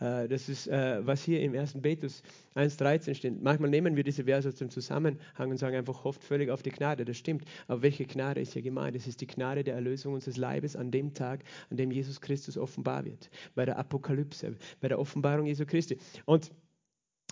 [0.00, 1.74] Äh, das ist, äh, was hier im 1.
[1.82, 2.22] Petrus
[2.54, 3.42] 1,13 steht.
[3.42, 7.04] Manchmal nehmen wir diese Verse zum Zusammenhang und sagen einfach, hofft völlig auf die Gnade.
[7.04, 7.44] Das stimmt.
[7.66, 8.96] Aber welche Gnade ist hier gemeint?
[8.96, 12.56] Es ist die Gnade der Erlösung unseres Leibes an dem Tag, an dem Jesus Christus
[12.56, 13.30] offenbar wird.
[13.54, 15.98] Bei der Apokalypse, bei der Offenbarung Jesu Christi.
[16.24, 16.50] Und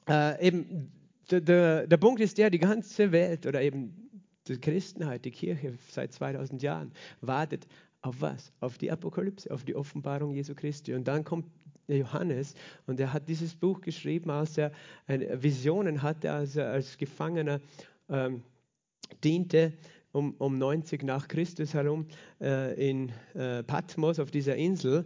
[0.09, 0.93] äh, eben
[1.31, 4.11] der, der, der Punkt ist der, die ganze Welt oder eben
[4.49, 7.67] die Christenheit, die Kirche seit 2000 Jahren wartet
[8.03, 8.53] auf was?
[8.61, 10.95] Auf die Apokalypse, auf die Offenbarung Jesu Christi.
[10.95, 11.47] Und dann kommt
[11.89, 12.55] Johannes
[12.87, 14.73] und er hat dieses Buch geschrieben, als er
[15.07, 17.61] Visionen hatte, als er als Gefangener
[18.09, 18.43] ähm,
[19.23, 19.73] diente
[20.13, 22.07] um, um 90 nach Christus herum
[22.41, 25.05] äh, in äh, Patmos auf dieser Insel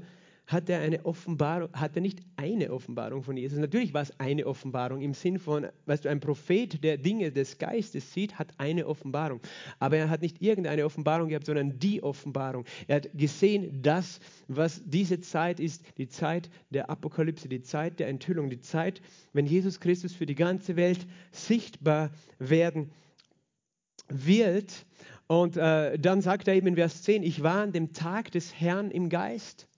[0.50, 3.56] hat er eine Offenbarung, hat er nicht eine Offenbarung von Jesus.
[3.56, 7.58] Natürlich war es eine Offenbarung im Sinn von, weißt du, ein Prophet, der Dinge des
[7.58, 9.40] Geistes sieht, hat eine Offenbarung.
[9.78, 12.64] Aber er hat nicht irgendeine Offenbarung gehabt, sondern die Offenbarung.
[12.88, 18.08] Er hat gesehen, das, was diese Zeit ist, die Zeit der Apokalypse, die Zeit der
[18.08, 19.00] Enthüllung, die Zeit,
[19.32, 22.10] wenn Jesus Christus für die ganze Welt sichtbar
[22.40, 22.90] werden
[24.08, 24.84] wird.
[25.28, 28.52] Und äh, dann sagt er eben in Vers 10, ich war an dem Tag des
[28.52, 29.68] Herrn im Geist.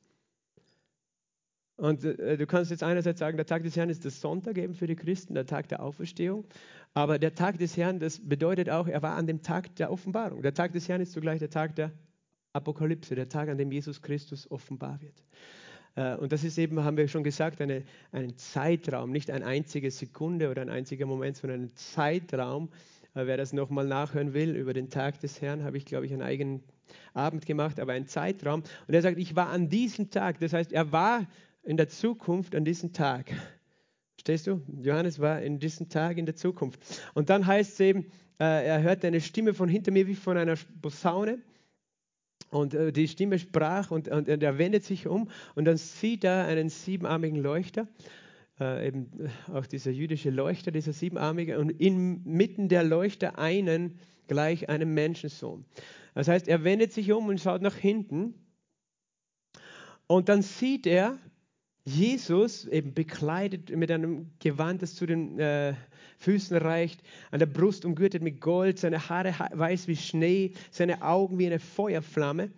[1.83, 4.73] Und äh, du kannst jetzt einerseits sagen, der Tag des Herrn ist das Sonntag eben
[4.73, 6.45] für die Christen, der Tag der Auferstehung.
[6.95, 10.43] Aber der Tag des Herrn, das bedeutet auch, er war an dem Tag der Offenbarung.
[10.43, 11.91] Der Tag des Herrn ist zugleich der Tag der
[12.53, 15.25] Apokalypse, der Tag, an dem Jesus Christus offenbar wird.
[15.97, 19.91] Äh, und das ist eben, haben wir schon gesagt, eine, ein Zeitraum, nicht eine einzige
[19.91, 22.69] Sekunde oder ein einziger Moment, sondern ein Zeitraum.
[23.15, 26.13] Äh, wer das nochmal nachhören will, über den Tag des Herrn, habe ich, glaube ich,
[26.13, 26.63] einen eigenen
[27.13, 28.63] Abend gemacht, aber ein Zeitraum.
[28.87, 31.27] Und er sagt, ich war an diesem Tag, das heißt, er war
[31.63, 33.33] in der Zukunft an diesem Tag.
[34.15, 34.63] Verstehst du?
[34.83, 36.81] Johannes war in diesem Tag in der Zukunft.
[37.15, 38.07] Und dann heißt es eben,
[38.39, 41.39] äh, er hörte eine Stimme von hinter mir wie von einer Posaune.
[42.51, 46.25] Und äh, die Stimme sprach und, und, und, er wendet sich um und dann sieht
[46.25, 47.89] er einen siebenarmigen Leuchter,
[48.61, 53.99] äh, eben äh, auch dieser jüdische Leuchter, dieser siebenarmige, und inmitten der Leuchter einen
[54.29, 55.65] gleich einem Menschensohn.
[56.15, 58.35] Das heißt, er wendet sich um und schaut nach hinten
[60.07, 61.19] und dann sieht er
[61.85, 65.75] Jesus eben bekleidet mit einem Gewand, das zu den äh,
[66.19, 71.39] Füßen reicht, an der Brust umgürtet mit Gold, seine Haare weiß wie Schnee, seine Augen
[71.39, 72.51] wie eine Feuerflamme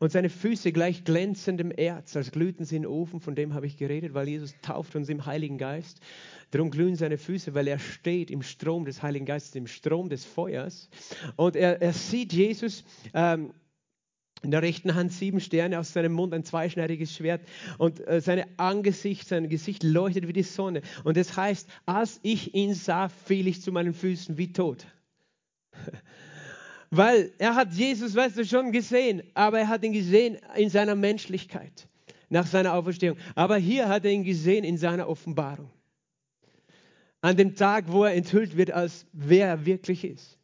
[0.00, 3.66] und seine Füße gleich glänzendem Erz, als glühten sie in den Ofen, von dem habe
[3.66, 6.00] ich geredet, weil Jesus tauft uns im Heiligen Geist.
[6.50, 10.24] Darum glühen seine Füße, weil er steht im Strom des Heiligen Geistes, im Strom des
[10.24, 10.88] Feuers.
[11.36, 13.52] Und er, er sieht Jesus ähm,
[14.44, 17.40] in der rechten Hand sieben Sterne, aus seinem Mund ein zweischneidiges Schwert
[17.78, 20.82] und äh, sein Angesicht, sein Gesicht leuchtet wie die Sonne.
[21.02, 24.86] Und das heißt, als ich ihn sah, fiel ich zu meinen Füßen wie tot.
[26.90, 30.94] Weil er hat Jesus, weißt du, schon gesehen, aber er hat ihn gesehen in seiner
[30.94, 31.88] Menschlichkeit,
[32.28, 33.16] nach seiner Auferstehung.
[33.34, 35.70] Aber hier hat er ihn gesehen in seiner Offenbarung.
[37.20, 40.38] An dem Tag, wo er enthüllt wird, als wer er wirklich ist.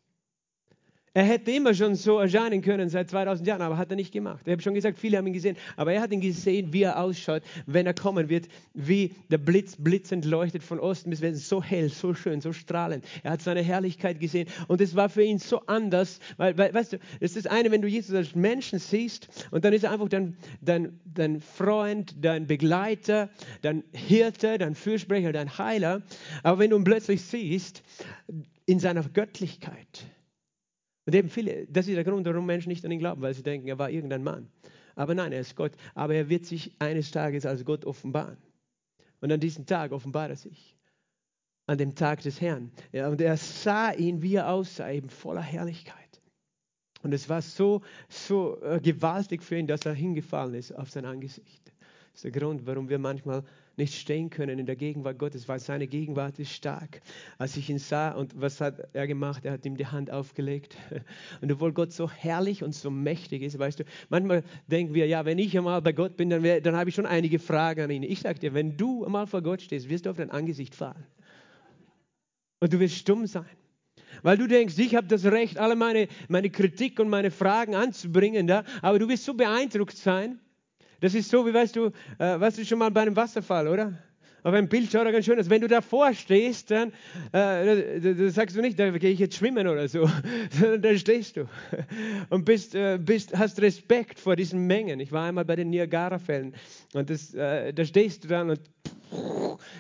[1.13, 4.43] Er hätte immer schon so erscheinen können seit 2000 Jahren, aber hat er nicht gemacht.
[4.45, 7.01] Ich habe schon gesagt, viele haben ihn gesehen, aber er hat ihn gesehen, wie er
[7.01, 11.61] ausschaut, wenn er kommen wird, wie der Blitz blitzend leuchtet von Osten bis Westen, so
[11.61, 13.05] hell, so schön, so strahlend.
[13.25, 16.93] Er hat seine Herrlichkeit gesehen und es war für ihn so anders, weil, weil weißt
[16.93, 19.91] du, es ist das eine, wenn du Jesus als Menschen siehst und dann ist er
[19.91, 23.31] einfach dein, dein, dein Freund, dein Begleiter,
[23.63, 26.03] dein Hirte, dein Fürsprecher, dein Heiler,
[26.45, 27.83] aber wenn du ihn plötzlich siehst,
[28.67, 30.07] in seiner Göttlichkeit,
[31.07, 33.43] und eben viele, das ist der Grund, warum Menschen nicht an ihn glauben, weil sie
[33.43, 34.51] denken, er war irgendein Mann.
[34.95, 35.73] Aber nein, er ist Gott.
[35.95, 38.37] Aber er wird sich eines Tages als Gott offenbaren.
[39.21, 40.77] Und an diesem Tag offenbart er sich.
[41.67, 42.71] An dem Tag des Herrn.
[42.93, 46.21] Ja, und er sah ihn, wie er aussah, eben voller Herrlichkeit.
[47.03, 51.07] Und es war so, so äh, gewaltig für ihn, dass er hingefallen ist auf sein
[51.07, 51.73] Angesicht.
[52.13, 53.43] Das ist der Grund, warum wir manchmal
[53.81, 57.01] nicht stehen können in der Gegenwart Gottes, weil seine Gegenwart ist stark.
[57.39, 59.45] Als ich ihn sah und was hat er gemacht?
[59.45, 60.77] Er hat ihm die Hand aufgelegt.
[61.41, 65.25] Und obwohl Gott so herrlich und so mächtig ist, weißt du, manchmal denken wir, ja,
[65.25, 68.03] wenn ich einmal bei Gott bin, dann, dann habe ich schon einige Fragen an ihn.
[68.03, 71.07] Ich sage dir, wenn du einmal vor Gott stehst, wirst du auf dein Angesicht fallen.
[72.61, 73.47] Und du wirst stumm sein.
[74.23, 78.47] Weil du denkst, ich habe das Recht, alle meine, meine Kritik und meine Fragen anzubringen,
[78.47, 80.39] da, aber du wirst so beeindruckt sein,
[81.01, 81.93] das ist so, wie weißt du, äh,
[82.41, 83.99] warst du schon mal bei einem Wasserfall, oder?
[84.43, 85.51] Auf einem Bild schaut er ganz schön aus.
[85.51, 86.93] Wenn du davor stehst, dann
[87.33, 90.09] äh, da, da sagst du nicht, da gehe ich jetzt schwimmen oder so,
[90.51, 91.49] sondern da stehst du
[92.31, 95.01] und bist, äh, bist, hast Respekt vor diesen Mengen.
[95.01, 96.55] Ich war einmal bei den Niagara-Fällen
[96.95, 98.61] und das, äh, da stehst du dann und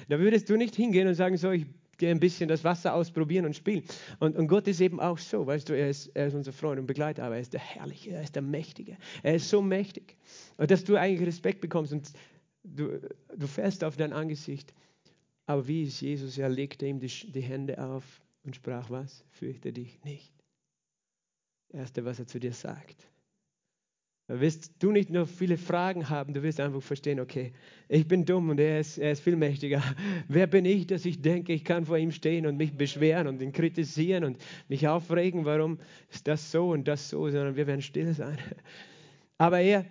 [0.09, 1.65] da würdest du nicht hingehen und sagen, so, ich
[2.01, 3.85] gehe ein bisschen das Wasser ausprobieren und spielen.
[4.19, 6.81] Und, und Gott ist eben auch so, weißt du, er ist, er ist unser Freund
[6.81, 8.97] und Begleiter, aber er ist der Herrliche, er ist der Mächtige.
[9.23, 10.17] Er ist so mächtig.
[10.67, 12.13] Dass du eigentlich Respekt bekommst und
[12.63, 13.01] du,
[13.37, 14.75] du fährst auf dein Angesicht.
[15.47, 16.39] Aber wie ist Jesus?
[16.39, 18.05] Er legte ihm die, die Hände auf
[18.45, 19.25] und sprach was?
[19.31, 20.33] Fürchte dich nicht.
[21.71, 23.11] Erste, was er zu dir sagt.
[24.31, 27.53] Da wirst du nicht nur viele Fragen haben, du wirst einfach verstehen, okay,
[27.89, 29.83] ich bin dumm und er ist, er ist viel mächtiger.
[30.29, 33.43] Wer bin ich, dass ich denke, ich kann vor ihm stehen und mich beschweren und
[33.43, 37.83] ihn kritisieren und mich aufregen, warum ist das so und das so, sondern wir werden
[37.83, 38.39] still sein.
[39.39, 39.85] Aber er,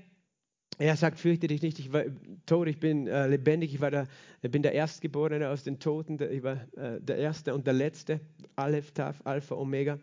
[0.79, 2.03] er sagt, fürchte dich nicht, ich war
[2.45, 4.07] tot, ich bin äh, lebendig, ich war der,
[4.41, 8.21] ich bin der Erstgeborene aus den Toten, ich war äh, der Erste und der Letzte,
[8.55, 9.99] Aleph, Taf, Alpha, Omega.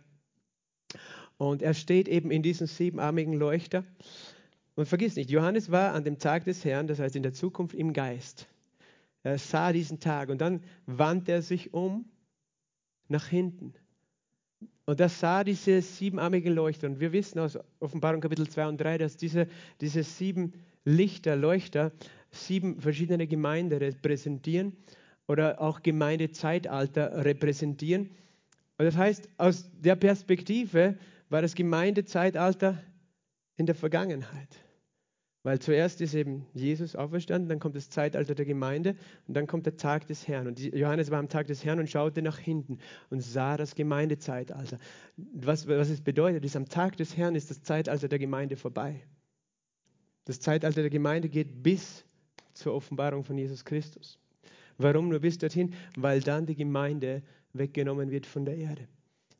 [1.39, 3.85] Und er steht eben in diesem siebenarmigen Leuchter.
[4.75, 7.75] Und vergiss nicht, Johannes war an dem Tag des Herrn, das heißt in der Zukunft
[7.75, 8.47] im Geist.
[9.23, 12.05] Er sah diesen Tag und dann wandte er sich um
[13.09, 13.73] nach hinten.
[14.87, 16.87] Und er sah diese siebenarmigen Leuchter.
[16.87, 19.49] Und wir wissen aus Offenbarung Kapitel 2 und 3, dass diese,
[19.81, 20.53] diese sieben
[20.85, 21.90] Lichter, Leuchter,
[22.31, 24.77] sieben verschiedene Gemeinden repräsentieren
[25.27, 28.11] oder auch Gemeindezeitalter repräsentieren.
[28.79, 30.96] Und das heißt, aus der Perspektive
[31.29, 32.81] war das Gemeindezeitalter
[33.57, 34.66] in der Vergangenheit.
[35.47, 38.97] Weil zuerst ist eben Jesus auferstanden, dann kommt das Zeitalter der Gemeinde
[39.29, 40.49] und dann kommt der Tag des Herrn.
[40.49, 42.81] Und Johannes war am Tag des Herrn und schaute nach hinten
[43.11, 44.81] und sah das Gemeindezeitalter.
[45.17, 49.05] Was, was es bedeutet, ist, am Tag des Herrn ist das Zeitalter der Gemeinde vorbei.
[50.25, 52.05] Das Zeitalter der Gemeinde geht bis
[52.53, 54.19] zur Offenbarung von Jesus Christus.
[54.79, 55.75] Warum nur bis dorthin?
[55.97, 58.89] Weil dann die Gemeinde weggenommen wird von der Erde.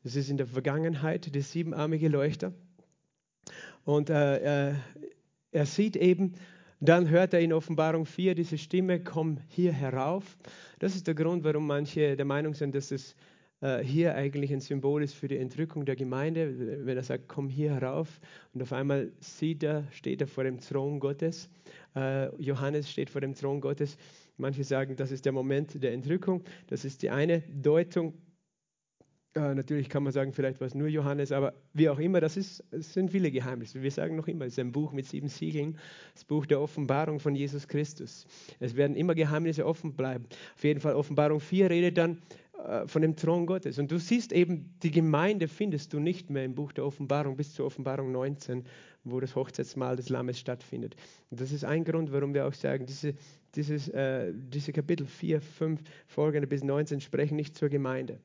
[0.05, 2.53] Das ist in der Vergangenheit der siebenarmige Leuchter.
[3.83, 4.75] Und äh, äh,
[5.57, 6.33] er sieht eben,
[6.79, 10.37] dann hört er in Offenbarung 4 diese Stimme, komm hier herauf.
[10.77, 13.15] Das ist der Grund, warum manche der Meinung sind, dass es
[13.61, 17.49] äh, hier eigentlich ein Symbol ist für die Entrückung der Gemeinde, wenn er sagt, komm
[17.49, 18.21] hier herauf
[18.53, 21.49] und auf einmal sieht er, steht er vor dem Thron Gottes.
[21.95, 23.97] Äh, Johannes steht vor dem Thron Gottes.
[24.37, 26.43] Manche sagen, das ist der Moment der Entrückung.
[26.67, 28.13] Das ist die eine Deutung.
[29.37, 32.37] Äh, natürlich kann man sagen, vielleicht war es nur Johannes, aber wie auch immer, das,
[32.37, 33.83] ist, das sind viele Geheimnisse.
[33.83, 35.77] Wir sagen noch immer, es ist ein Buch mit sieben Siegeln,
[36.15, 38.25] das Buch der Offenbarung von Jesus Christus.
[38.59, 40.25] Es werden immer Geheimnisse offen bleiben.
[40.55, 42.17] Auf jeden Fall, Offenbarung 4 redet dann
[42.65, 43.77] äh, von dem Thron Gottes.
[43.77, 47.53] Und du siehst eben, die Gemeinde findest du nicht mehr im Buch der Offenbarung bis
[47.53, 48.63] zur Offenbarung 19,
[49.03, 50.95] wo das Hochzeitsmahl des Lammes stattfindet.
[51.29, 53.13] Und das ist ein Grund, warum wir auch sagen, diese,
[53.53, 58.19] dieses, äh, diese Kapitel 4, 5, folgende bis 19 sprechen nicht zur Gemeinde.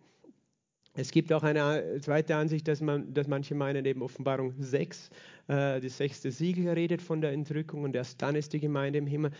[0.95, 5.09] Es gibt auch eine zweite Ansicht, dass, man, dass manche meinen, eben Offenbarung 6,
[5.49, 9.07] äh, das sechste Siegel redet von der Entrückung und erst dann ist die Gemeinde im
[9.07, 9.31] Himmel.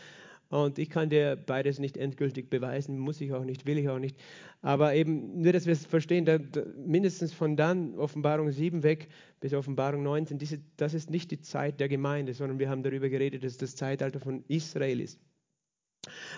[0.49, 3.99] Und ich kann dir beides nicht endgültig beweisen, muss ich auch nicht, will ich auch
[3.99, 4.19] nicht.
[4.61, 9.09] Aber eben nur, dass wir es verstehen, da, da, mindestens von dann, Offenbarung 7 weg
[9.41, 13.09] bis Offenbarung 19, diese, das ist nicht die Zeit der Gemeinde, sondern wir haben darüber
[13.09, 15.19] geredet, dass das Zeitalter von Israel ist.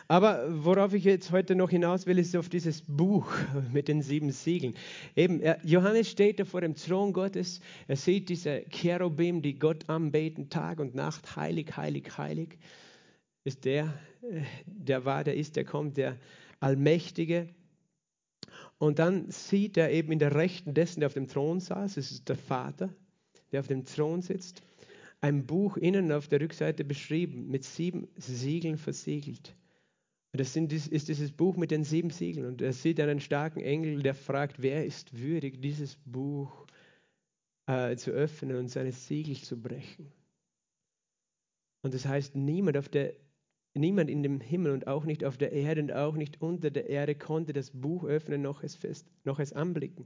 [0.06, 3.26] Aber worauf ich jetzt heute noch hinaus will, ist auf dieses Buch
[3.72, 4.74] mit den sieben Siegeln.
[5.16, 7.60] Eben, Johannes steht da vor dem Thron Gottes.
[7.88, 11.36] Er sieht diese Cherubim, die Gott anbeten, Tag und Nacht.
[11.36, 12.58] Heilig, heilig, heilig
[13.44, 16.18] ist der, äh, der war, der ist, der kommt, der
[16.60, 17.48] Allmächtige.
[18.78, 22.10] Und dann sieht er eben in der Rechten dessen, der auf dem Thron saß, es
[22.10, 22.92] ist der Vater,
[23.52, 24.62] der auf dem Thron sitzt,
[25.20, 29.54] ein Buch innen auf der Rückseite beschrieben, mit sieben Siegeln versiegelt.
[30.34, 32.44] Und das sind, ist dieses Buch mit den sieben Siegeln.
[32.46, 36.66] Und er sieht einen starken Engel, der fragt, wer ist würdig, dieses Buch
[37.66, 40.10] äh, zu öffnen und seine Siegel zu brechen.
[41.82, 43.14] Und das heißt, niemand auf der
[43.76, 46.88] Niemand in dem Himmel und auch nicht auf der Erde und auch nicht unter der
[46.88, 50.04] Erde konnte das Buch öffnen, noch es, fest, noch es anblicken.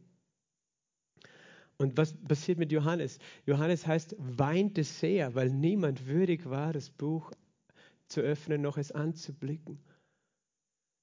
[1.79, 3.19] Und was passiert mit Johannes?
[3.47, 7.31] Johannes heißt, weinte sehr, weil niemand würdig war, das Buch
[8.09, 9.79] zu öffnen, noch es anzublicken.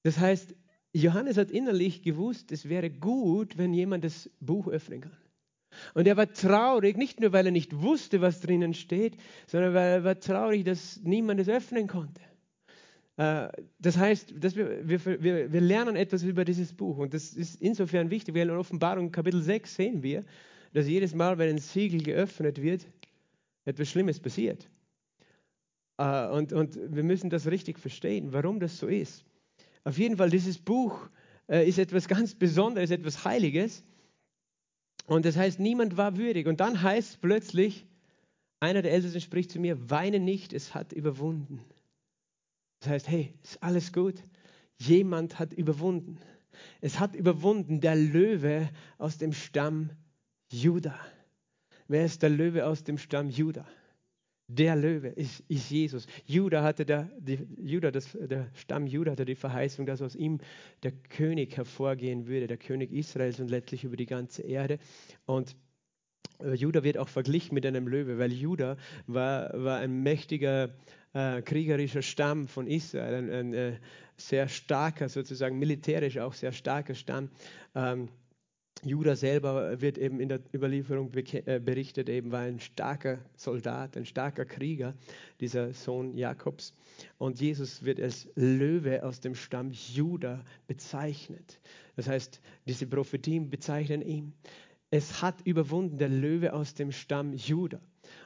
[0.06, 0.54] Das heißt,
[0.92, 5.16] Johannes hat innerlich gewusst, es wäre gut, wenn jemand das Buch öffnen kann.
[5.94, 9.16] Und er war traurig, nicht nur weil er nicht wusste, was drinnen steht,
[9.48, 12.20] sondern weil er war traurig, dass niemand es öffnen konnte.
[13.16, 13.48] Äh,
[13.80, 18.08] das heißt, dass wir, wir, wir, lernen etwas über dieses Buch und das ist insofern
[18.08, 20.22] wichtig, weil in Offenbarung Kapitel 6 sehen wir,
[20.72, 22.86] dass jedes Mal, wenn ein Siegel geöffnet wird,
[23.64, 24.70] etwas Schlimmes passiert.
[25.98, 29.25] Äh, und, und wir müssen das richtig verstehen, warum das so ist.
[29.86, 31.08] Auf jeden Fall, dieses Buch
[31.48, 33.84] äh, ist etwas ganz Besonderes, etwas Heiliges.
[35.06, 36.48] Und das heißt, niemand war würdig.
[36.48, 37.86] Und dann heißt plötzlich,
[38.58, 41.60] einer der Ältesten spricht zu mir, weine nicht, es hat überwunden.
[42.80, 44.16] Das heißt, hey, ist alles gut.
[44.76, 46.18] Jemand hat überwunden.
[46.80, 48.68] Es hat überwunden der Löwe
[48.98, 49.90] aus dem Stamm
[50.50, 50.98] Juda.
[51.86, 53.64] Wer ist der Löwe aus dem Stamm Juda?
[54.48, 56.06] Der Löwe ist, ist Jesus.
[56.24, 60.38] Juda hatte der, die, Juda, das, der Stamm Juda hatte die Verheißung, dass aus ihm
[60.84, 64.78] der König hervorgehen würde, der König Israels und letztlich über die ganze Erde.
[65.24, 65.56] Und
[66.40, 68.76] äh, Juda wird auch verglichen mit einem Löwe, weil Juda
[69.08, 70.70] war, war ein mächtiger
[71.12, 73.72] äh, kriegerischer Stamm von Israel, ein, ein äh,
[74.16, 77.30] sehr starker, sozusagen militärisch auch sehr starker Stamm.
[77.74, 78.08] Ähm,
[78.84, 84.04] Judah selber wird eben in der Überlieferung äh, berichtet, eben war ein starker Soldat, ein
[84.04, 84.94] starker Krieger,
[85.40, 86.74] dieser Sohn Jakobs.
[87.18, 91.58] Und Jesus wird als Löwe aus dem Stamm Judah bezeichnet.
[91.96, 94.34] Das heißt, diese Prophetien bezeichnen ihn.
[94.90, 97.80] Es hat überwunden der Löwe aus dem Stamm Judah.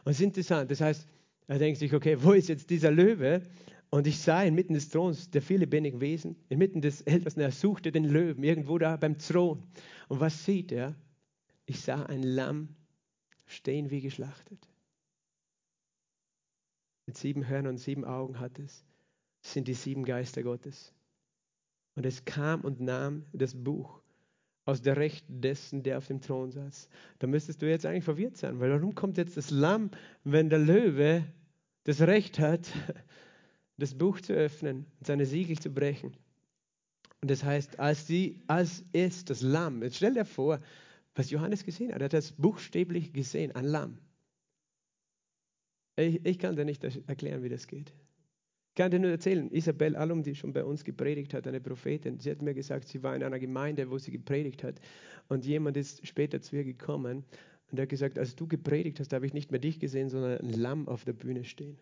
[0.05, 1.07] Und es ist interessant, das heißt,
[1.47, 3.43] er denkt sich, okay, wo ist jetzt dieser Löwe?
[3.91, 7.91] Und ich sah inmitten des Throns der viele lebendigen Wesen, inmitten des Ältesten, er suchte
[7.91, 9.63] den Löwen, irgendwo da beim Thron.
[10.09, 10.95] Und was sieht er?
[11.67, 12.69] Ich sah ein Lamm
[13.47, 14.69] stehen wie geschlachtet.
[17.07, 18.85] Mit sieben Hörnern und sieben Augen hat es.
[19.43, 20.93] Sind die sieben Geister Gottes.
[21.97, 24.01] Und es kam und nahm das Buch
[24.65, 26.89] aus der Rechten dessen, der auf dem Thron saß.
[27.19, 29.91] Da müsstest du jetzt eigentlich verwirrt sein, weil warum kommt jetzt das Lamm,
[30.23, 31.25] wenn der Löwe
[31.85, 32.71] das Recht hat,
[33.81, 36.13] das Buch zu öffnen und seine Siegel zu brechen.
[37.21, 40.61] Und das heißt, als, die, als es das Lamm, jetzt stell dir vor,
[41.15, 43.99] was Johannes gesehen hat, er hat das buchstäblich gesehen, ein Lamm.
[45.97, 47.93] Ich, ich kann dir nicht erklären, wie das geht.
[48.71, 52.21] Ich kann dir nur erzählen, Isabel Allum, die schon bei uns gepredigt hat, eine Prophetin,
[52.21, 54.81] sie hat mir gesagt, sie war in einer Gemeinde, wo sie gepredigt hat.
[55.29, 57.25] Und jemand ist später zu ihr gekommen
[57.71, 60.53] und hat gesagt, als du gepredigt hast, habe ich nicht mehr dich gesehen, sondern ein
[60.53, 61.79] Lamm auf der Bühne stehen.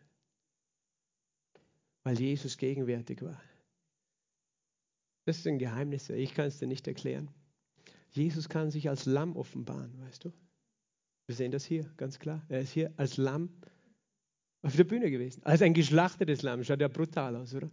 [2.04, 3.40] Weil Jesus gegenwärtig war.
[5.24, 7.30] Das sind Geheimnisse, ich kann es dir nicht erklären.
[8.10, 10.32] Jesus kann sich als Lamm offenbaren, weißt du?
[11.26, 12.44] Wir sehen das hier, ganz klar.
[12.48, 13.50] Er ist hier als Lamm
[14.62, 15.42] auf der Bühne gewesen.
[15.44, 16.64] Als ein geschlachtetes Lamm.
[16.64, 17.70] Schaut ja brutal aus, oder?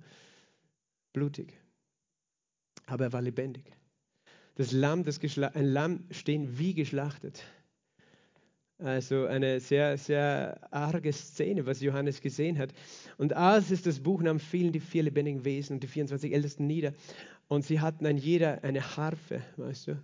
[1.13, 1.53] Blutig.
[2.85, 3.71] Aber er war lebendig.
[4.55, 5.19] Das Lamm, das
[5.55, 7.43] ein Lamm stehen wie geschlachtet.
[8.77, 12.73] Also eine sehr, sehr arge Szene, was Johannes gesehen hat.
[13.17, 16.67] Und als es das Buch nahm, fielen die vier lebendigen Wesen und die 24 Ältesten
[16.67, 16.93] nieder.
[17.47, 20.03] Und sie hatten ein jeder eine Harfe, weißt du.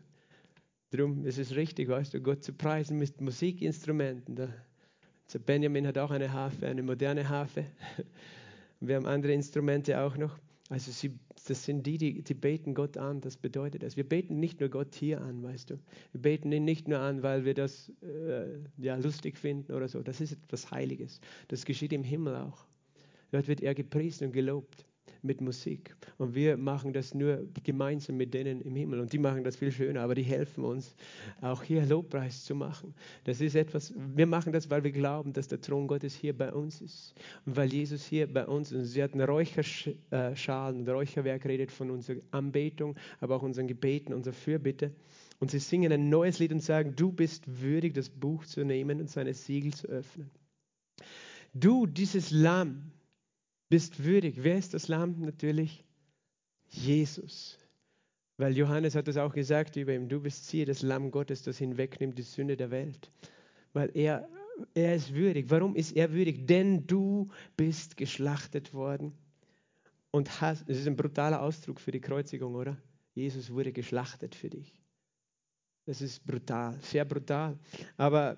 [0.91, 4.35] Darum ist es richtig, weißt du, Gott zu preisen mit Musikinstrumenten.
[4.35, 7.65] Der Benjamin hat auch eine Harfe, eine moderne Harfe.
[8.79, 10.37] Wir haben andere Instrumente auch noch.
[10.69, 13.21] Also sie, das sind die, die, die beten Gott an.
[13.21, 13.97] Das bedeutet das.
[13.97, 15.79] Wir beten nicht nur Gott hier an, weißt du.
[16.11, 20.01] Wir beten ihn nicht nur an, weil wir das äh, ja, lustig finden oder so.
[20.01, 21.19] Das ist etwas Heiliges.
[21.47, 22.65] Das geschieht im Himmel auch.
[23.31, 24.85] Dort wird er gepriesen und gelobt
[25.23, 25.95] mit Musik.
[26.17, 28.99] Und wir machen das nur gemeinsam mit denen im Himmel.
[28.99, 30.95] Und die machen das viel schöner, aber die helfen uns,
[31.41, 32.93] auch hier Lobpreis zu machen.
[33.23, 36.51] Das ist etwas, wir machen das, weil wir glauben, dass der Thron Gottes hier bei
[36.51, 37.13] uns ist.
[37.45, 38.93] Und weil Jesus hier bei uns ist.
[38.93, 44.91] Sie hatten Räucherschalen und Räucherwerk redet von unserer Anbetung, aber auch unseren Gebeten, unserer Fürbitte.
[45.39, 48.99] Und sie singen ein neues Lied und sagen, du bist würdig, das Buch zu nehmen
[48.99, 50.29] und seine Siegel zu öffnen.
[51.53, 52.91] Du, dieses Lamm,
[53.71, 54.43] bist würdig.
[54.43, 55.21] Wer ist das Lamm?
[55.21, 55.83] Natürlich
[56.67, 57.57] Jesus.
[58.37, 61.57] Weil Johannes hat es auch gesagt über ihm, du bist siehe das Lamm Gottes, das
[61.57, 63.09] hinwegnimmt die Sünde der Welt.
[63.71, 64.27] Weil er,
[64.73, 65.45] er ist würdig.
[65.49, 66.45] Warum ist er würdig?
[66.47, 69.13] Denn du bist geschlachtet worden
[70.11, 72.77] und hast, das ist ein brutaler Ausdruck für die Kreuzigung, oder?
[73.13, 74.75] Jesus wurde geschlachtet für dich.
[75.85, 77.57] Das ist brutal, sehr brutal.
[77.95, 78.37] Aber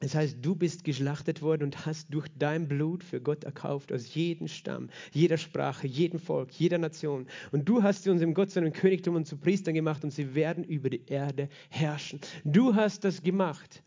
[0.00, 4.14] es heißt, du bist geschlachtet worden und hast durch dein Blut für Gott erkauft aus
[4.14, 7.26] jedem Stamm, jeder Sprache, jedem Volk, jeder Nation.
[7.50, 10.36] Und du hast sie uns im Gott seinem Königtum und zu Priestern gemacht und sie
[10.36, 12.20] werden über die Erde herrschen.
[12.44, 13.82] Du hast das gemacht.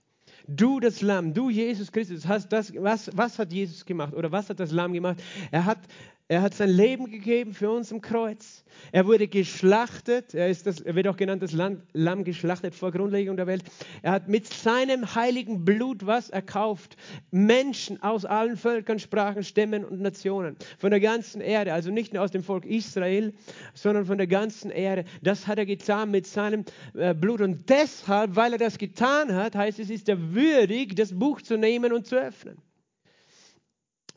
[0.47, 4.49] Du, das Lamm, du, Jesus Christus, hast das, was, was hat Jesus gemacht oder was
[4.49, 5.21] hat das Lamm gemacht?
[5.51, 5.79] Er hat
[6.27, 8.63] er hat sein Leben gegeben für uns im Kreuz.
[8.93, 10.33] Er wurde geschlachtet.
[10.33, 13.63] Er, ist das, er wird auch genannt das Lamm, geschlachtet vor Grundlegung der Welt.
[14.01, 16.95] Er hat mit seinem heiligen Blut was erkauft.
[17.31, 20.55] Menschen aus allen Völkern, Sprachen, Stämmen und Nationen.
[20.77, 21.73] Von der ganzen Erde.
[21.73, 23.33] Also nicht nur aus dem Volk Israel,
[23.73, 25.03] sondern von der ganzen Erde.
[25.21, 27.41] Das hat er getan mit seinem äh, Blut.
[27.41, 31.57] Und deshalb, weil er das getan hat, heißt es, ist er würdig, das Buch zu
[31.57, 32.57] nehmen und zu öffnen.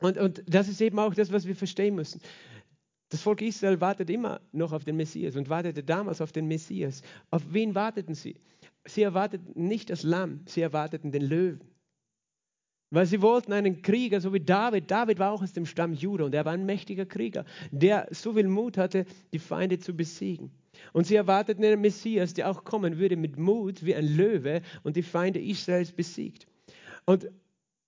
[0.05, 2.21] Und, und das ist eben auch das, was wir verstehen müssen.
[3.09, 7.01] Das Volk Israel wartet immer noch auf den Messias und wartete damals auf den Messias.
[7.31, 8.37] Auf wen warteten sie?
[8.85, 11.63] Sie erwarteten nicht das Lamm, sie erwarteten den Löwen.
[12.91, 14.91] Weil sie wollten einen Krieger, so wie David.
[14.91, 18.35] David war auch aus dem Stamm Juda und er war ein mächtiger Krieger, der so
[18.35, 20.51] viel Mut hatte, die Feinde zu besiegen.
[20.93, 24.97] Und sie erwarteten einen Messias, der auch kommen würde mit Mut wie ein Löwe und
[24.97, 26.47] die Feinde Israels besiegt.
[27.07, 27.31] Und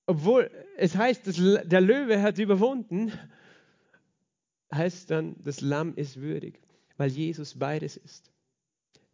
[0.07, 3.12] obwohl es heißt, dass der Löwe hat überwunden,
[4.73, 6.61] heißt dann, das Lamm ist würdig,
[6.97, 8.31] weil Jesus beides ist.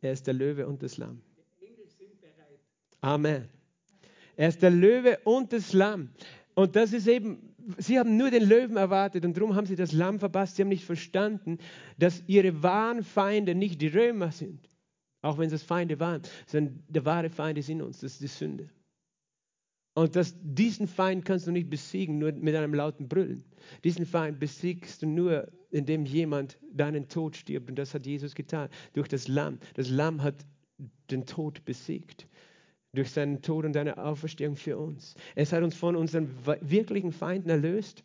[0.01, 1.23] Er ist der Löwe und das Lamm.
[3.01, 3.49] Amen.
[4.37, 6.11] Er ist der Löwe und das Lamm.
[6.55, 9.93] Und das ist eben, sie haben nur den Löwen erwartet und darum haben sie das
[9.93, 10.57] Lamm verpasst.
[10.57, 11.59] Sie haben nicht verstanden,
[11.99, 14.69] dass ihre wahren Feinde nicht die Römer sind,
[15.23, 18.27] auch wenn es Feinde waren, sondern der wahre Feind ist in uns, das ist die
[18.27, 18.71] Sünde.
[19.95, 23.45] Und das, diesen Feind kannst du nicht besiegen, nur mit einem lauten Brüllen.
[23.85, 27.69] Diesen Feind besiegst du nur, indem jemand deinen Tod stirbt.
[27.69, 29.59] Und das hat Jesus getan, durch das Lamm.
[29.75, 30.47] Das Lamm hat
[31.11, 32.27] den Tod besiegt.
[32.95, 35.15] Durch seinen Tod und seine Auferstehung für uns.
[35.35, 38.03] Es hat uns von unseren wirklichen Feinden erlöst.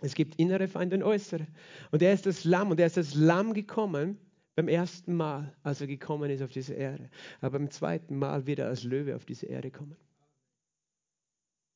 [0.00, 1.46] Es gibt innere Feinde und äußere.
[1.92, 2.72] Und er ist das Lamm.
[2.72, 4.18] Und er ist das Lamm gekommen
[4.56, 7.08] beim ersten Mal, als er gekommen ist auf diese Erde.
[7.40, 9.96] Aber beim zweiten Mal wird er als Löwe auf diese Erde kommen.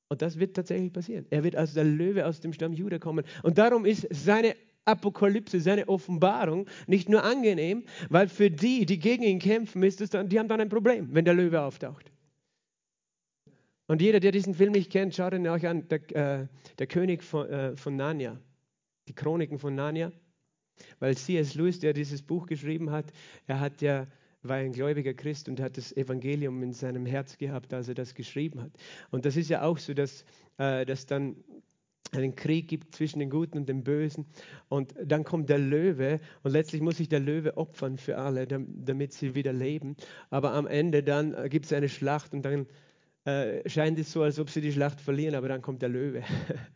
[0.09, 1.27] Und das wird tatsächlich passieren.
[1.31, 3.25] Er wird als der Löwe aus dem Stamm Juda kommen.
[3.43, 4.55] Und darum ist seine
[4.85, 10.11] Apokalypse, seine Offenbarung nicht nur angenehm, weil für die, die gegen ihn kämpfen, ist es
[10.11, 12.13] dann, die haben dann ein Problem, wenn der Löwe auftaucht.
[13.89, 15.89] Und jeder, der diesen Film nicht kennt, schaut ihn euch an.
[15.89, 16.47] Der, äh,
[16.79, 18.39] der König von, äh, von Narnia,
[19.09, 20.13] die Chroniken von Narnia.
[20.99, 21.55] Weil C.S.
[21.55, 23.07] Lewis, der dieses Buch geschrieben hat,
[23.47, 24.07] er hat ja
[24.49, 28.15] war ein gläubiger Christ und hat das Evangelium in seinem Herz gehabt, als er das
[28.15, 28.73] geschrieben hat.
[29.11, 30.25] Und das ist ja auch so, dass,
[30.59, 31.37] äh, dass dann
[32.13, 34.27] einen Krieg gibt zwischen den Guten und den Bösen.
[34.69, 39.13] Und dann kommt der Löwe und letztlich muss sich der Löwe opfern für alle, damit
[39.13, 39.97] sie wieder leben.
[40.31, 42.67] Aber am Ende dann äh, gibt es eine Schlacht und dann
[43.25, 46.23] äh, scheint es so, als ob sie die Schlacht verlieren, aber dann kommt der Löwe.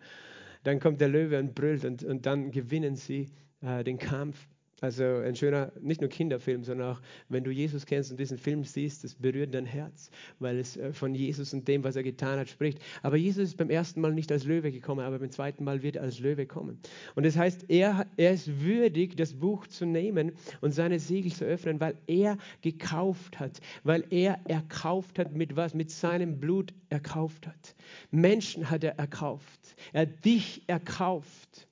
[0.65, 3.29] dann kommt der Löwe und brüllt und, und dann gewinnen sie
[3.63, 4.49] äh, den Kampf.
[4.81, 8.65] Also ein schöner, nicht nur Kinderfilm, sondern auch, wenn du Jesus kennst und diesen Film
[8.65, 12.39] siehst, das berührt dein Herz, weil es äh, von Jesus und dem, was er getan
[12.39, 12.79] hat, spricht.
[13.03, 15.97] Aber Jesus ist beim ersten Mal nicht als Löwe gekommen, aber beim zweiten Mal wird
[15.97, 16.79] er als Löwe kommen.
[17.15, 21.45] Und das heißt, er, er ist würdig, das Buch zu nehmen und seine Siegel zu
[21.45, 25.75] öffnen, weil er gekauft hat, weil er erkauft hat mit was?
[25.75, 27.75] Mit seinem Blut erkauft hat.
[28.11, 29.77] Menschen hat er erkauft.
[29.93, 31.70] Er hat dich erkauft.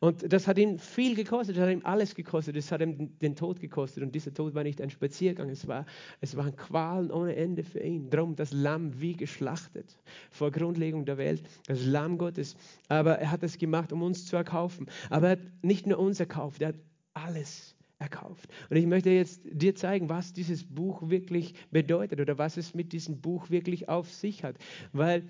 [0.00, 3.36] Und das hat ihn viel gekostet, das hat ihm alles gekostet, das hat ihm den
[3.36, 4.02] Tod gekostet.
[4.02, 5.84] Und dieser Tod war nicht ein Spaziergang, es, war,
[6.22, 8.08] es waren Qualen ohne Ende für ihn.
[8.08, 9.98] Darum das Lamm wie geschlachtet
[10.30, 12.56] vor Grundlegung der Welt, das Lamm Gottes.
[12.88, 14.86] Aber er hat es gemacht, um uns zu erkaufen.
[15.10, 16.76] Aber er hat nicht nur uns erkauft, er hat
[17.12, 18.48] alles erkauft.
[18.70, 22.94] Und ich möchte jetzt dir zeigen, was dieses Buch wirklich bedeutet oder was es mit
[22.94, 24.56] diesem Buch wirklich auf sich hat.
[24.94, 25.28] Weil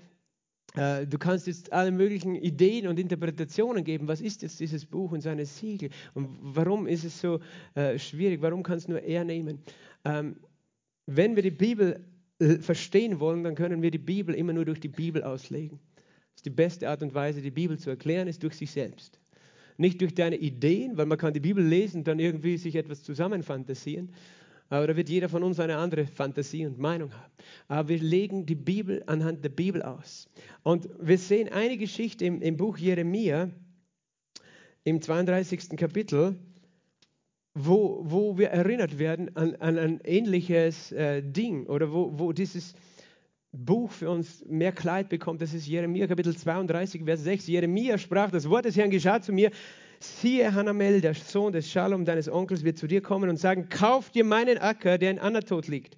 [0.73, 4.07] du kannst jetzt alle möglichen Ideen und Interpretationen geben.
[4.07, 5.89] Was ist jetzt dieses Buch und seine Siegel?
[6.13, 7.39] Und warum ist es so
[7.75, 8.41] äh, schwierig?
[8.41, 9.59] Warum kann es nur er nehmen?
[10.05, 10.37] Ähm,
[11.07, 12.05] wenn wir die Bibel
[12.39, 15.79] äh, verstehen wollen, dann können wir die Bibel immer nur durch die Bibel auslegen.
[15.97, 19.19] Das ist die beste Art und Weise, die Bibel zu erklären, ist durch sich selbst.
[19.77, 23.03] Nicht durch deine Ideen, weil man kann die Bibel lesen und dann irgendwie sich etwas
[23.03, 24.13] zusammenfantasieren,
[24.71, 27.31] aber da wird jeder von uns eine andere Fantasie und Meinung haben.
[27.67, 30.29] Aber wir legen die Bibel anhand der Bibel aus.
[30.63, 33.49] Und wir sehen eine Geschichte im, im Buch Jeremia,
[34.85, 35.75] im 32.
[35.75, 36.37] Kapitel,
[37.53, 42.73] wo, wo wir erinnert werden an, an ein ähnliches äh, Ding oder wo, wo dieses
[43.51, 45.41] Buch für uns mehr Kleid bekommt.
[45.41, 47.47] Das ist Jeremia Kapitel 32, Vers 6.
[47.47, 49.51] Jeremia sprach, das Wort des Herrn geschah zu mir,
[50.03, 54.09] siehe Hanamel, der Sohn des Shalom, deines Onkels, wird zu dir kommen und sagen, kauf
[54.09, 55.95] dir meinen Acker, der in Anatot liegt.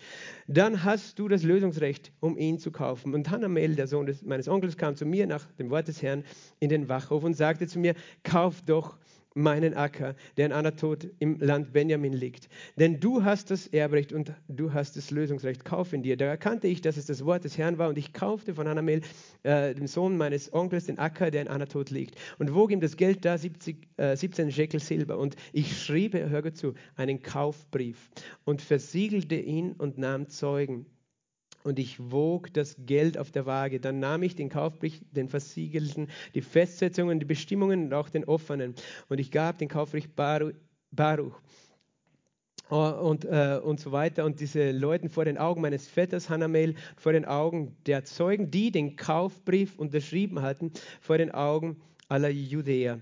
[0.48, 3.14] Dann hast du das Lösungsrecht, um ihn zu kaufen.
[3.14, 6.24] Und Hanamel, der Sohn des, meines Onkels, kam zu mir nach dem Wort des Herrn
[6.60, 8.98] in den Wachhof und sagte zu mir, kauf doch
[9.36, 12.50] meinen Acker, der in Anatot im Land Benjamin liegt.
[12.78, 15.66] Denn du hast das Erbrecht und du hast das Lösungsrecht.
[15.66, 16.18] Kauf in dir.
[16.18, 19.02] Da erkannte ich, dass es das Wort des Herrn war und ich kaufte von Hanamel,
[19.44, 22.16] äh, dem Sohn meines Onkels, den Acker, der in Anatot liegt.
[22.40, 25.18] Und wog ihm das Geld da, 70, äh, 17 Shekel Silber.
[25.18, 28.10] Und ich schrieb, hör zu, einen Kaufbrief
[28.44, 30.86] und versiegelte ihn und nahm Zeugen
[31.64, 33.80] und ich wog das Geld auf der Waage.
[33.80, 38.76] Dann nahm ich den Kaufbrief, den versiegelten, die Festsetzungen, die Bestimmungen und auch den offenen.
[39.10, 41.40] Und ich gab den Kaufbrief Baruch.
[42.70, 44.26] Oh, und, äh, und so weiter.
[44.26, 48.72] Und diese Leute vor den Augen meines Vetters Hanamel, vor den Augen der Zeugen, die
[48.72, 53.02] den Kaufbrief unterschrieben hatten, vor den Augen aller Judäer.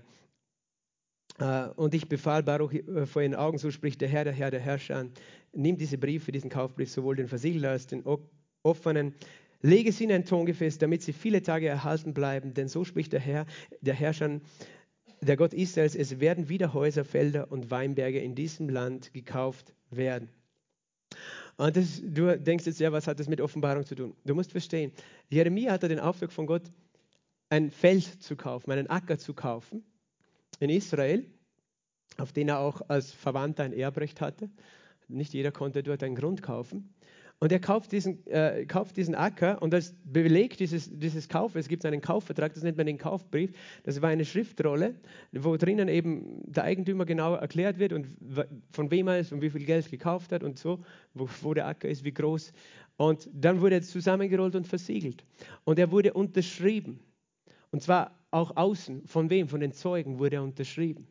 [1.38, 4.50] Äh, und ich befahl Baruch äh, vor ihren Augen, so spricht der Herr, der Herr,
[4.50, 5.06] der Herrscher,
[5.52, 8.02] nimm diese Briefe, diesen Kaufbrief, sowohl den versiegelten als den
[8.62, 9.14] offenen,
[9.60, 12.54] lege sie in ein Tongefäß, damit sie viele Tage erhalten bleiben.
[12.54, 13.46] Denn so spricht der Herr,
[13.80, 14.40] der Herrscher,
[15.20, 20.28] der Gott Israels, es werden wieder Häuser, Felder und Weinberge in diesem Land gekauft werden.
[21.56, 24.16] Und das, du denkst jetzt, ja, was hat das mit Offenbarung zu tun?
[24.24, 24.92] Du musst verstehen,
[25.28, 26.62] Jeremia hatte den Auftrag von Gott,
[27.50, 29.84] ein Feld zu kaufen, einen Acker zu kaufen
[30.58, 31.26] in Israel,
[32.16, 34.50] auf den er auch als Verwandter ein Erbrecht hatte.
[35.08, 36.94] Nicht jeder konnte dort einen Grund kaufen.
[37.42, 41.84] Und er kauft diesen, äh, kauft diesen Acker und als Beleg dieses, dieses Kaufes gibt
[41.84, 43.50] einen Kaufvertrag, das nennt man den Kaufbrief.
[43.82, 44.94] Das war eine Schriftrolle,
[45.32, 48.06] wo drinnen eben der Eigentümer genau erklärt wird und
[48.70, 50.84] von wem er ist und wie viel Geld gekauft hat und so,
[51.14, 52.52] wo, wo der Acker ist, wie groß.
[52.96, 55.24] Und dann wurde er zusammengerollt und versiegelt.
[55.64, 57.00] Und er wurde unterschrieben.
[57.72, 59.08] Und zwar auch außen.
[59.08, 59.48] Von wem?
[59.48, 61.08] Von den Zeugen wurde er unterschrieben.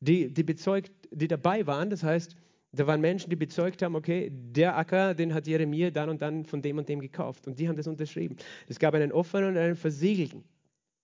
[0.00, 2.36] Die, die bezeugt, die dabei waren, das heißt,
[2.74, 6.46] da waren Menschen, die bezeugt haben, okay, der Acker, den hat Jeremia dann und dann
[6.46, 7.46] von dem und dem gekauft.
[7.46, 8.36] Und die haben das unterschrieben.
[8.66, 10.42] Es gab einen offenen und einen versiegelten.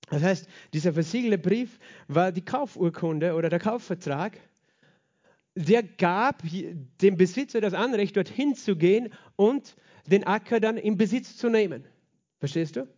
[0.09, 4.39] Das heißt, dieser versiegelte Brief war die Kaufurkunde oder der Kaufvertrag.
[5.55, 6.43] Der gab
[7.03, 11.85] dem Besitzer das Anrecht, dorthin zu gehen und den Acker dann in Besitz zu nehmen.
[12.39, 12.89] Verstehst du?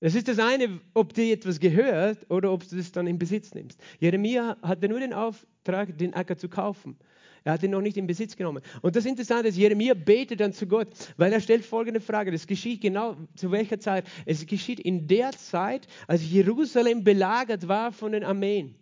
[0.00, 3.54] Es ist das eine, ob dir etwas gehört oder ob du es dann in Besitz
[3.54, 3.80] nimmst.
[3.98, 6.98] Jeremia hatte nur den Auftrag, den Acker zu kaufen.
[7.44, 8.62] Er hat ihn noch nicht in Besitz genommen.
[8.82, 12.30] Und das Interessante ist, Jeremia betet dann zu Gott, weil er stellt folgende Frage.
[12.30, 14.04] Das geschieht genau zu welcher Zeit?
[14.26, 18.74] Es geschieht in der Zeit, als Jerusalem belagert war von den Armeen.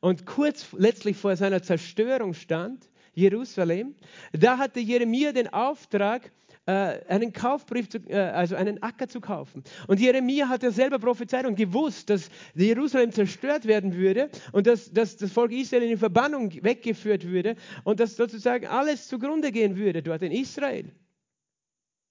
[0.00, 3.94] Und kurz letztlich vor seiner Zerstörung stand, Jerusalem.
[4.32, 6.30] Da hatte Jeremia den Auftrag,
[6.66, 9.62] äh, einen Kaufbrief, zu, äh, also einen Acker zu kaufen.
[9.86, 14.92] Und Jeremia hat ja selber prophezeit und gewusst, dass Jerusalem zerstört werden würde und dass,
[14.92, 19.76] dass das Volk Israel in die Verbannung weggeführt würde und dass sozusagen alles zugrunde gehen
[19.76, 20.90] würde dort in Israel.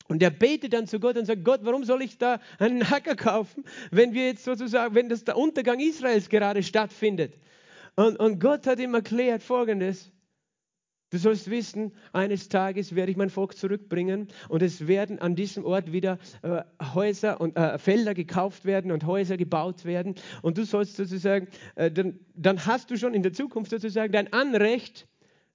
[0.08, 3.16] Und er betet dann zu Gott und sagt, Gott, warum soll ich da einen Acker
[3.16, 7.34] kaufen, wenn wir jetzt sozusagen, wenn das der Untergang Israels gerade stattfindet?
[7.96, 10.12] Und, und Gott hat ihm erklärt Folgendes,
[11.14, 15.64] Du sollst wissen, eines Tages werde ich mein Volk zurückbringen und es werden an diesem
[15.64, 16.64] Ort wieder äh,
[16.96, 20.16] Häuser und äh, Felder gekauft werden und Häuser gebaut werden.
[20.42, 24.34] Und du sollst sozusagen, äh, dann, dann, hast du schon in der Zukunft sozusagen dein
[24.34, 25.08] Anrecht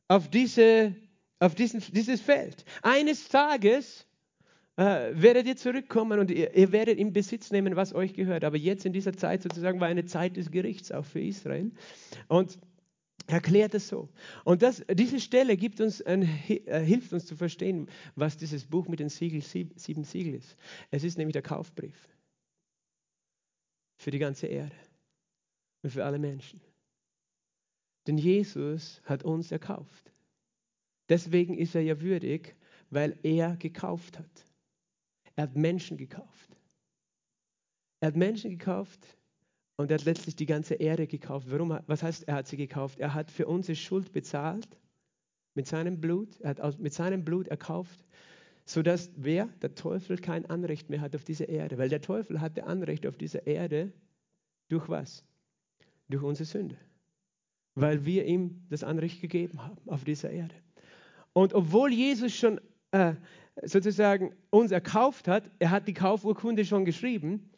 [0.06, 0.94] auf, diese,
[1.40, 2.64] auf diesen, dieses Feld.
[2.82, 4.06] Eines Tages
[4.76, 8.44] äh, werdet ihr zurückkommen und ihr, ihr werdet in Besitz nehmen, was euch gehört.
[8.44, 11.72] Aber jetzt in dieser Zeit sozusagen war eine Zeit des Gerichts auch für Israel.
[12.28, 12.60] Und
[13.28, 14.08] erklärt es so.
[14.44, 18.88] Und das, diese Stelle gibt uns ein, äh, hilft uns zu verstehen, was dieses Buch
[18.88, 20.56] mit den Siegel, sieb, sieben Siegel ist.
[20.90, 22.08] Es ist nämlich der Kaufbrief
[23.96, 24.74] für die ganze Erde
[25.82, 26.60] und für alle Menschen.
[28.06, 30.10] Denn Jesus hat uns erkauft.
[31.10, 32.56] Deswegen ist er ja würdig,
[32.88, 34.46] weil er gekauft hat.
[35.36, 36.56] Er hat Menschen gekauft.
[38.00, 39.17] Er hat Menschen gekauft,
[39.78, 41.46] und er hat letztlich die ganze Erde gekauft.
[41.50, 41.78] Warum?
[41.86, 42.98] Was heißt, er hat sie gekauft?
[42.98, 44.68] Er hat für unsere Schuld bezahlt
[45.54, 46.40] mit seinem Blut.
[46.40, 48.04] Er hat mit seinem Blut erkauft,
[48.64, 49.48] sodass wer?
[49.62, 51.78] Der Teufel kein Anrecht mehr hat auf diese Erde.
[51.78, 53.92] Weil der Teufel hatte Anrecht auf diese Erde
[54.68, 55.24] durch was?
[56.08, 56.76] Durch unsere Sünde.
[57.76, 60.56] Weil wir ihm das Anrecht gegeben haben auf dieser Erde.
[61.32, 62.60] Und obwohl Jesus schon
[62.90, 63.14] äh,
[63.62, 67.48] sozusagen uns erkauft hat, er hat die Kaufurkunde schon geschrieben,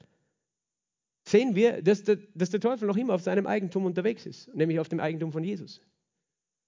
[1.31, 4.79] sehen wir, dass der, dass der Teufel noch immer auf seinem Eigentum unterwegs ist, nämlich
[4.79, 5.81] auf dem Eigentum von Jesus.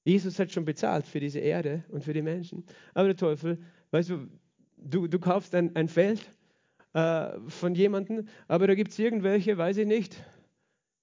[0.05, 2.65] Jesus hat schon bezahlt für diese Erde und für die Menschen.
[2.95, 3.59] Aber der Teufel,
[3.91, 4.29] weißt du,
[4.77, 6.33] du, du kaufst ein, ein Feld
[6.93, 10.23] äh, von jemandem, aber da gibt es irgendwelche, weiß ich nicht,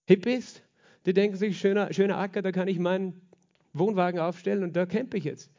[0.06, 0.62] Hippies,
[1.06, 3.22] die denken sich, schöner, schöner Acker, da kann ich meinen
[3.74, 5.52] Wohnwagen aufstellen und da campe ich jetzt.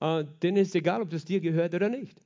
[0.00, 2.20] Äh, denen ist egal, ob das dir gehört oder nicht.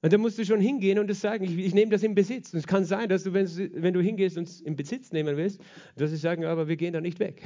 [0.00, 2.52] Und dann musst du schon hingehen und das sagen, ich, ich nehme das in Besitz.
[2.52, 3.48] Und es kann sein, dass du, wenn,
[3.82, 5.60] wenn du hingehst und es in Besitz nehmen willst,
[5.96, 7.42] dass sie sagen, aber wir gehen da nicht weg.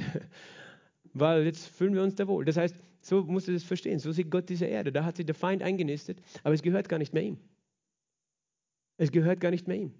[1.13, 2.45] Weil jetzt fühlen wir uns da wohl.
[2.45, 3.97] Das heißt, so musst du das verstehen.
[3.99, 4.91] So sieht Gott diese Erde.
[4.91, 7.37] Da hat sich der Feind eingenistet, aber es gehört gar nicht mehr ihm.
[8.97, 9.93] Es gehört gar nicht mehr ihm.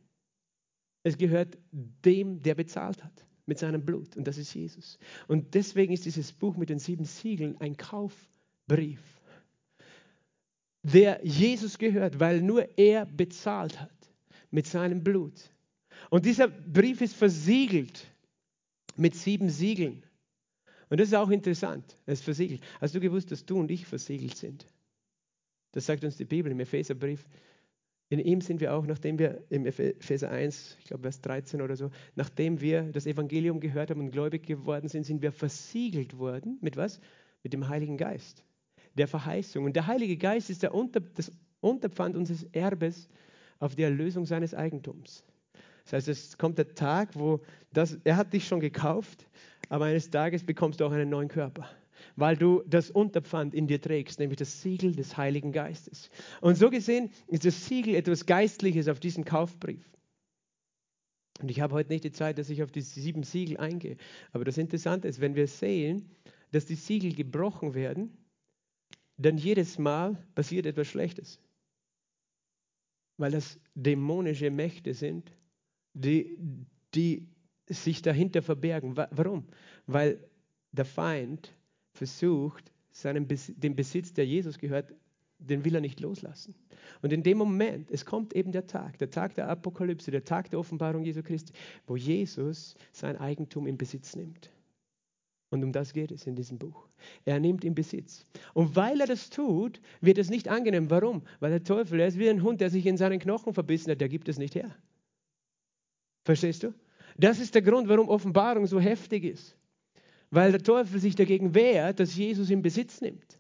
[1.02, 4.16] Es gehört dem, der bezahlt hat mit seinem Blut.
[4.16, 5.00] Und das ist Jesus.
[5.28, 9.02] Und deswegen ist dieses Buch mit den sieben Siegeln ein Kaufbrief
[10.84, 13.90] der Jesus gehört, weil nur er bezahlt hat
[14.52, 15.50] mit seinem Blut.
[16.10, 18.06] Und dieser Brief ist versiegelt
[18.96, 20.04] mit sieben Siegeln.
[20.90, 22.62] Und das ist auch interessant, es ist versiegelt.
[22.80, 24.68] Hast du gewusst, dass du und ich versiegelt sind?
[25.72, 27.28] Das sagt uns die Bibel im Epheserbrief.
[28.10, 31.76] In ihm sind wir auch, nachdem wir im Epheser 1, ich glaube Vers 13 oder
[31.76, 36.60] so, nachdem wir das Evangelium gehört haben und gläubig geworden sind, sind wir versiegelt worden.
[36.62, 37.00] Mit was?
[37.42, 38.44] Mit dem Heiligen Geist
[38.96, 39.66] der Verheißung.
[39.66, 41.32] Und der Heilige Geist ist der Unter, das
[41.62, 43.10] Unterpfand unseres Erbes
[43.60, 45.24] auf die Erlösung seines Eigentums.
[45.86, 47.42] Das heißt, es kommt der Tag, wo
[47.72, 49.28] das, er hat dich schon gekauft,
[49.70, 51.68] aber eines Tages bekommst du auch einen neuen Körper,
[52.16, 56.10] weil du das Unterpfand in dir trägst, nämlich das Siegel des Heiligen Geistes.
[56.42, 59.84] Und so gesehen ist das Siegel etwas Geistliches auf diesem Kaufbrief.
[61.42, 63.98] Und ich habe heute nicht die Zeit, dass ich auf die sieben Siegel eingehe.
[64.32, 66.10] Aber das Interessante ist, wenn wir sehen,
[66.52, 68.16] dass die Siegel gebrochen werden,
[69.18, 71.40] denn jedes Mal passiert etwas Schlechtes.
[73.18, 75.32] Weil das dämonische Mächte sind,
[75.94, 76.38] die,
[76.96, 77.28] die
[77.68, 78.96] sich dahinter verbergen.
[78.96, 79.46] Warum?
[79.86, 80.20] Weil
[80.72, 81.54] der Feind
[81.94, 84.94] versucht, seinen den Besitz, der Jesus gehört,
[85.40, 86.56] den will er nicht loslassen.
[87.02, 90.50] Und in dem Moment, es kommt eben der Tag, der Tag der Apokalypse, der Tag
[90.50, 91.54] der Offenbarung Jesu Christi,
[91.86, 94.52] wo Jesus sein Eigentum in Besitz nimmt.
[95.54, 96.88] Und um das geht es in diesem Buch.
[97.26, 98.26] Er nimmt ihn Besitz.
[98.56, 100.90] Und weil er das tut, wird es nicht angenehm.
[100.90, 101.22] Warum?
[101.40, 104.02] Weil der Teufel, er ist wie ein Hund, der sich in seinen Knochen verbissen hat,
[104.02, 104.76] der gibt es nicht her.
[106.26, 106.74] Verstehst du?
[107.20, 109.56] Das ist der Grund, warum Offenbarung so heftig ist.
[110.32, 113.38] Weil der Teufel sich dagegen wehrt, dass Jesus in Besitz nimmt,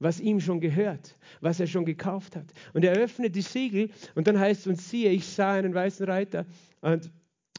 [0.00, 2.52] was ihm schon gehört, was er schon gekauft hat.
[2.72, 6.04] Und er öffnet die Siegel und dann heißt es, und siehe, ich sah einen weißen
[6.04, 6.46] Reiter
[6.80, 7.12] und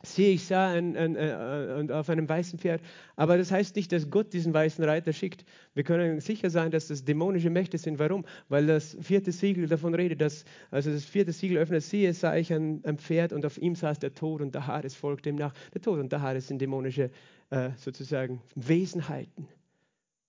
[0.04, 2.82] Siehe, ich sah ein, ein, ein, auf einem weißen Pferd.
[3.16, 5.46] Aber das heißt nicht, dass Gott diesen weißen Reiter schickt.
[5.74, 7.98] Wir können sicher sein, dass das dämonische Mächte sind.
[7.98, 8.24] Warum?
[8.48, 12.54] Weil das vierte Siegel davon redet, dass, also das vierte Siegel öffnet, siehe, sah ich
[12.54, 15.54] ein, Pferd und auf ihm saß der Tod und der Haares folgte ihm nach.
[15.74, 17.10] Der Tod und der Haares sind dämonische
[17.50, 19.48] äh, sozusagen Wesenheiten.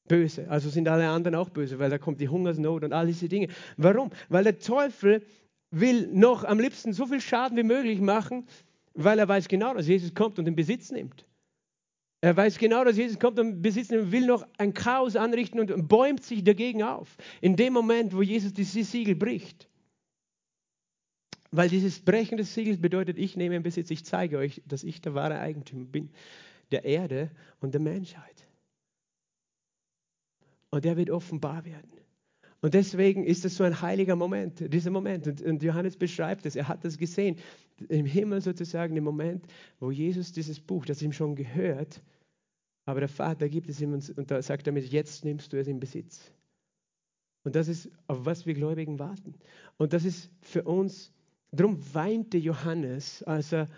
[0.09, 0.49] böse.
[0.49, 3.49] Also sind alle anderen auch böse, weil da kommt die Hungersnot und all diese Dinge.
[3.77, 4.11] Warum?
[4.29, 5.23] Weil der Teufel
[5.71, 8.47] will noch am liebsten so viel Schaden wie möglich machen,
[8.97, 11.27] weil er weiß genau, dass Jesus kommt und den Besitz nimmt.
[12.23, 15.89] Er weiß genau, dass Jesus kommt und Besitz nimmt, will noch ein Chaos anrichten und
[15.89, 17.17] bäumt sich dagegen auf.
[17.41, 19.69] In dem Moment, wo Jesus dieses Siegel bricht.
[21.53, 25.01] Weil dieses Brechen des Siegels bedeutet, ich nehme in Besitz, ich zeige euch, dass ich
[25.01, 26.11] der wahre Eigentümer bin
[26.71, 27.31] der Erde
[27.61, 28.47] und der Menschheit.
[30.71, 31.91] Und der wird offenbar werden.
[32.61, 35.27] Und deswegen ist es so ein heiliger Moment, dieser Moment.
[35.27, 37.37] Und, und, Johannes beschreibt es, er hat das gesehen,
[37.89, 39.45] im Himmel sozusagen, im Moment,
[39.81, 42.03] wo Jesus dieses Buch, das ihm schon gehört,
[42.85, 46.33] aber der Vater gibt es ihm und sagt damit, jetzt nimmst du es in Besitz.
[47.45, 49.35] Und das ist, auf was wir Gläubigen warten.
[49.77, 51.13] Und das ist für uns,
[51.53, 53.69] darum weinte Johannes, als er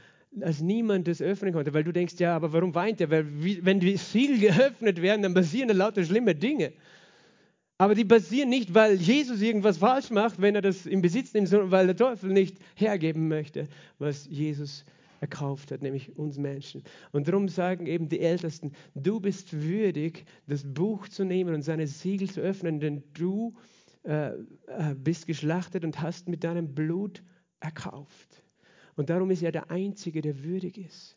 [0.41, 3.11] als niemand das öffnen konnte, weil du denkst, ja, aber warum weint er?
[3.11, 3.27] Weil
[3.65, 6.73] wenn die Siegel geöffnet werden, dann passieren da lauter schlimme Dinge.
[7.79, 11.49] Aber die passieren nicht, weil Jesus irgendwas falsch macht, wenn er das in Besitz nimmt,
[11.49, 13.69] sondern weil der Teufel nicht hergeben möchte,
[14.01, 14.85] was Jesus
[15.21, 16.83] erkauft hat, nämlich uns Menschen.
[17.13, 21.87] Und darum sagen eben die Ältesten, du bist würdig, das Buch zu nehmen und seine
[21.87, 23.55] Siegel zu öffnen, denn du
[24.05, 24.35] äh, äh
[24.97, 27.23] bist geschlachtet und hast mit deinem Blut
[27.61, 28.43] erkauft.
[28.97, 31.17] Und darum ist er der Einzige, der würdig ist.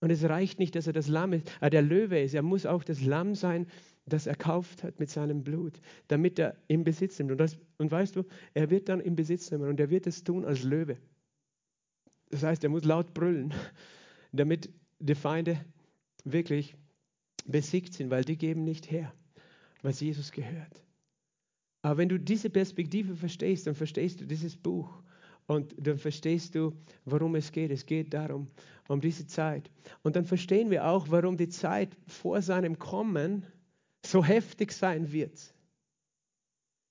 [0.00, 2.34] Und es reicht nicht, dass er das Lamm ist, äh, der Löwe ist.
[2.34, 3.66] Er muss auch das Lamm sein,
[4.06, 7.32] das er kauft hat mit seinem Blut, damit er im Besitz nimmt.
[7.32, 10.22] Und, das, und weißt du, er wird dann im Besitz nehmen und er wird es
[10.24, 10.96] tun als Löwe.
[12.30, 13.52] Das heißt, er muss laut brüllen,
[14.32, 15.64] damit die Feinde
[16.24, 16.76] wirklich
[17.44, 19.12] besiegt sind, weil die geben nicht her,
[19.82, 20.82] was Jesus gehört.
[21.82, 25.02] Aber wenn du diese Perspektive verstehst, dann verstehst du dieses Buch
[25.46, 26.72] und dann verstehst du,
[27.04, 27.70] worum es geht.
[27.70, 28.48] Es geht darum,
[28.88, 29.70] um diese Zeit.
[30.02, 33.46] Und dann verstehen wir auch, warum die Zeit vor seinem Kommen
[34.10, 35.54] so heftig sein wird.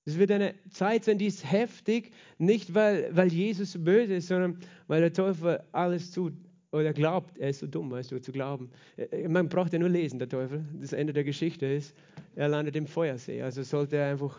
[0.04, 4.60] Es wird eine Zeit sein, die ist heftig, nicht weil, weil Jesus böse ist, sondern
[4.86, 6.32] weil der Teufel alles tut
[6.70, 8.70] oder glaubt, er ist so dumm, weißt du, zu glauben.
[8.96, 10.64] Äh, man braucht ja nur lesen, der Teufel.
[10.80, 11.94] Das Ende der Geschichte ist,
[12.34, 13.42] er landet im Feuersee.
[13.42, 14.38] Also sollte er einfach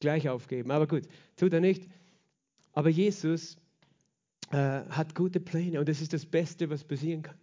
[0.00, 0.70] gleich aufgeben.
[0.70, 1.02] Aber gut,
[1.36, 1.86] tut er nicht.
[2.72, 3.56] Aber Jesus
[4.50, 7.36] äh, hat gute Pläne und das ist das Beste, was passieren kann.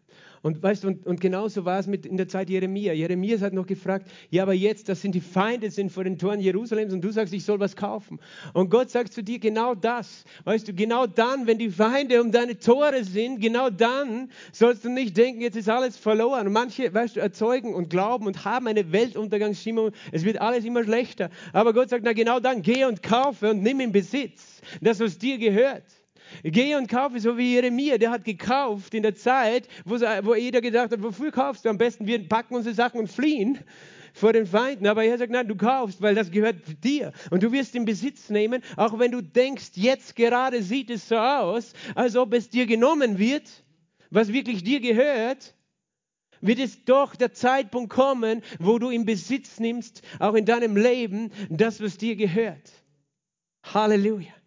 [0.43, 2.93] Und weißt und, und genauso war es mit in der Zeit Jeremia.
[2.93, 6.39] Jeremia hat noch gefragt, ja, aber jetzt, das sind die Feinde sind vor den Toren
[6.39, 8.19] Jerusalems und du sagst, ich soll was kaufen.
[8.53, 10.25] Und Gott sagt zu dir genau das.
[10.45, 14.89] Weißt du, genau dann, wenn die Feinde um deine Tore sind, genau dann sollst du
[14.89, 16.51] nicht denken, jetzt ist alles verloren.
[16.51, 19.91] Manche, weißt du, erzeugen und glauben und haben eine Weltuntergangsstimmung.
[20.11, 21.29] Es wird alles immer schlechter.
[21.53, 25.17] Aber Gott sagt, na genau dann, geh und kaufe und nimm in Besitz das, was
[25.19, 25.83] dir gehört.
[26.43, 30.91] Geh und kaufe, so wie Jeremia, der hat gekauft in der Zeit, wo, jeder gedacht
[30.91, 31.69] hat, wofür kaufst du?
[31.69, 33.59] Am besten, wir packen unsere Sachen und fliehen
[34.13, 34.87] vor den Feinden.
[34.87, 37.11] Aber er sagt, nein, du kaufst, weil das gehört dir.
[37.29, 41.17] Und du wirst in Besitz nehmen, auch wenn du denkst, jetzt gerade sieht es so
[41.17, 43.63] aus, als ob es dir genommen wird,
[44.09, 45.55] was wirklich dir gehört,
[46.41, 51.31] wird es doch der Zeitpunkt kommen, wo du in Besitz nimmst, auch in deinem Leben,
[51.49, 52.71] das, was dir gehört.
[53.63, 54.40] Halleluja.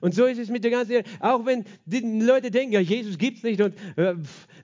[0.00, 1.02] Und so ist es mit der ganzen.
[1.20, 4.14] Auch wenn die Leute denken, ja, Jesus gibt es nicht und äh,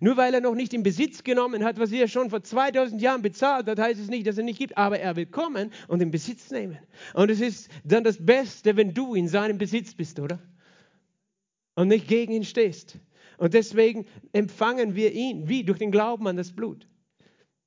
[0.00, 3.22] nur weil er noch nicht in Besitz genommen hat, was er schon vor 2000 Jahren
[3.22, 4.76] bezahlt hat, heißt es nicht, dass er nicht gibt.
[4.78, 6.78] Aber er will kommen und in Besitz nehmen.
[7.12, 10.40] Und es ist dann das Beste, wenn du in seinem Besitz bist, oder?
[11.74, 12.98] Und nicht gegen ihn stehst.
[13.36, 15.64] Und deswegen empfangen wir ihn, wie?
[15.64, 16.88] Durch den Glauben an das Blut.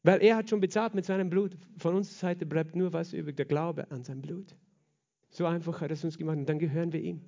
[0.01, 1.55] Weil er hat schon bezahlt mit seinem Blut.
[1.77, 4.55] Von unserer Seite bleibt nur was übrig, der Glaube an sein Blut.
[5.29, 7.21] So einfach hat er es uns gemacht und dann gehören wir ihm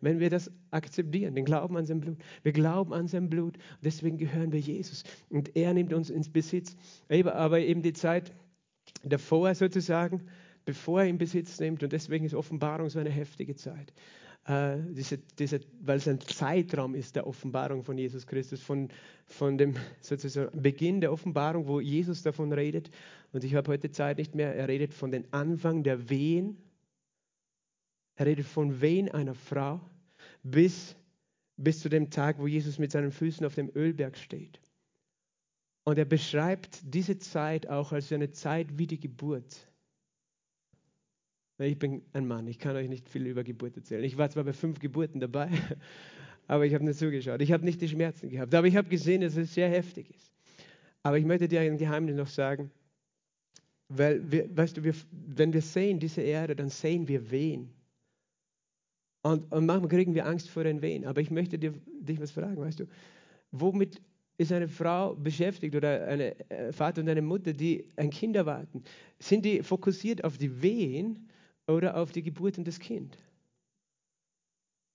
[0.00, 2.18] wenn wir das akzeptieren, den Glauben an sein Blut.
[2.42, 5.04] Wir glauben an sein Blut, deswegen gehören wir Jesus.
[5.28, 6.76] Und er nimmt uns ins Besitz.
[7.08, 8.32] Aber eben die Zeit
[9.04, 10.22] davor sozusagen,
[10.64, 13.92] bevor er in Besitz nimmt, und deswegen ist Offenbarung so eine heftige Zeit.
[14.46, 18.88] Äh, diese, diese, weil es ein Zeitraum ist der Offenbarung von Jesus Christus, von,
[19.26, 22.90] von dem sozusagen Beginn der Offenbarung, wo Jesus davon redet.
[23.32, 24.54] Und ich habe heute Zeit nicht mehr.
[24.54, 26.56] Er redet von den Anfang der Wehen
[28.20, 29.80] er redet von Wehen einer Frau
[30.42, 30.96] bis,
[31.56, 34.60] bis zu dem Tag, wo Jesus mit seinen Füßen auf dem Ölberg steht.
[35.84, 39.66] Und er beschreibt diese Zeit auch als eine Zeit wie die Geburt.
[41.58, 44.02] Ich bin ein Mann, ich kann euch nicht viel über Geburt erzählen.
[44.04, 45.50] Ich war zwar bei fünf Geburten dabei,
[46.46, 47.42] aber ich habe nicht zugeschaut.
[47.42, 50.32] Ich habe nicht die Schmerzen gehabt, aber ich habe gesehen, dass es sehr heftig ist.
[51.02, 52.70] Aber ich möchte dir ein Geheimnis noch sagen,
[53.88, 57.70] weil, wir, weißt du, wir, wenn wir sehen diese Erde, dann sehen wir wen.
[59.22, 61.04] Und, und manchmal kriegen wir Angst vor den Wehen.
[61.04, 62.86] Aber ich möchte dir, dich was fragen, weißt du,
[63.52, 64.00] womit
[64.38, 68.82] ist eine Frau beschäftigt oder ein äh, Vater und eine Mutter, die ein Kind erwarten?
[69.18, 71.28] Sind die fokussiert auf die Wehen
[71.66, 73.18] oder auf die Geburt und das Kind?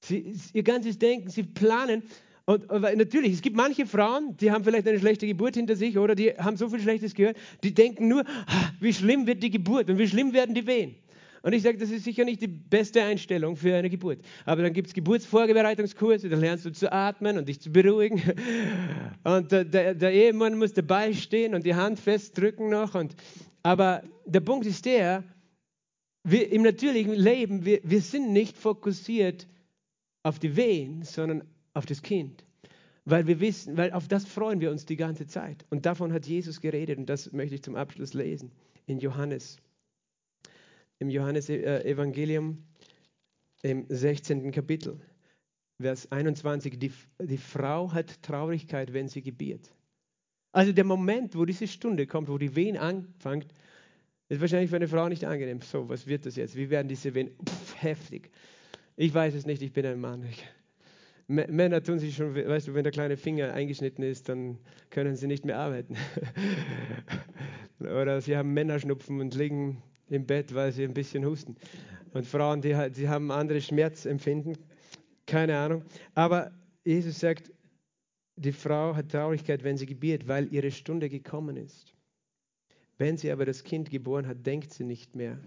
[0.03, 2.03] Sie, ihr ganzes Denken, sie planen.
[2.45, 5.97] Und, und natürlich, es gibt manche Frauen, die haben vielleicht eine schlechte Geburt hinter sich
[5.97, 9.49] oder die haben so viel Schlechtes gehört, die denken nur, ah, wie schlimm wird die
[9.49, 10.95] Geburt und wie schlimm werden die Wehen.
[11.45, 14.19] Und ich sage, das ist sicher nicht die beste Einstellung für eine Geburt.
[14.45, 18.19] Aber dann gibt es Geburtsvorbereitungskurse, da lernst du zu atmen und dich zu beruhigen.
[19.23, 22.95] Und der, der, Ehemann muss dabei stehen und die Hand festdrücken noch.
[22.95, 23.15] Und,
[23.61, 25.23] aber der Punkt ist der,
[26.23, 29.47] wir, im natürlichen Leben, wir, wir sind nicht fokussiert
[30.23, 31.43] auf die Wehen, sondern
[31.73, 32.43] auf das Kind.
[33.03, 35.65] Weil wir wissen, weil auf das freuen wir uns die ganze Zeit.
[35.69, 38.51] Und davon hat Jesus geredet und das möchte ich zum Abschluss lesen
[38.87, 39.57] in Johannes
[40.99, 42.63] im Johannesevangelium
[43.61, 44.51] im 16.
[44.51, 44.99] Kapitel,
[45.79, 46.91] Vers 21, die,
[47.21, 49.71] die Frau hat Traurigkeit, wenn sie gebiert.
[50.51, 53.47] Also der Moment, wo diese Stunde kommt, wo die Wehen anfängt,
[54.29, 55.61] ist wahrscheinlich für eine Frau nicht angenehm.
[55.61, 56.55] So, was wird das jetzt?
[56.55, 57.31] Wie werden diese Wehen?
[57.45, 58.31] Pff, heftig.
[58.95, 60.23] Ich weiß es nicht, ich bin ein Mann.
[60.23, 60.43] Ich,
[61.27, 64.59] Männer tun sich schon, weißt du, wenn der kleine Finger eingeschnitten ist, dann
[64.91, 65.97] können sie nicht mehr arbeiten.
[67.79, 71.55] Oder sie haben Männerschnupfen und liegen im Bett, weil sie ein bisschen husten.
[72.13, 74.57] Und Frauen, die, die haben andere Schmerzempfinden,
[75.25, 75.83] keine Ahnung.
[76.13, 76.51] Aber
[76.83, 77.51] Jesus sagt,
[78.37, 81.93] die Frau hat Traurigkeit, wenn sie gebiert, weil ihre Stunde gekommen ist.
[82.97, 85.39] Wenn sie aber das Kind geboren hat, denkt sie nicht mehr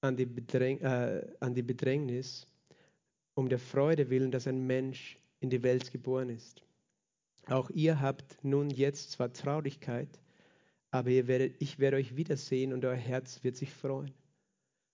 [0.00, 2.46] an die, Bedräng äh, an die Bedrängnis,
[3.34, 6.62] um der Freude willen, dass ein Mensch in die Welt geboren ist.
[7.46, 10.08] Auch ihr habt nun jetzt zwar Traurigkeit,
[10.90, 14.12] aber ihr werdet, ich werde euch wiedersehen und euer Herz wird sich freuen.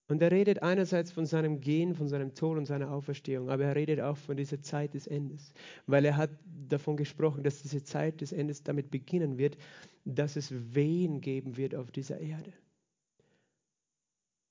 [0.07, 3.75] Und er redet einerseits von seinem Gehen, von seinem Tod und seiner Auferstehung, aber er
[3.75, 5.55] redet auch von dieser Zeit des Endes,
[5.87, 6.31] weil er hat
[6.69, 9.57] davon gesprochen, dass diese Zeit des Endes damit beginnen wird,
[10.05, 12.53] dass es Wehen geben wird auf dieser Erde.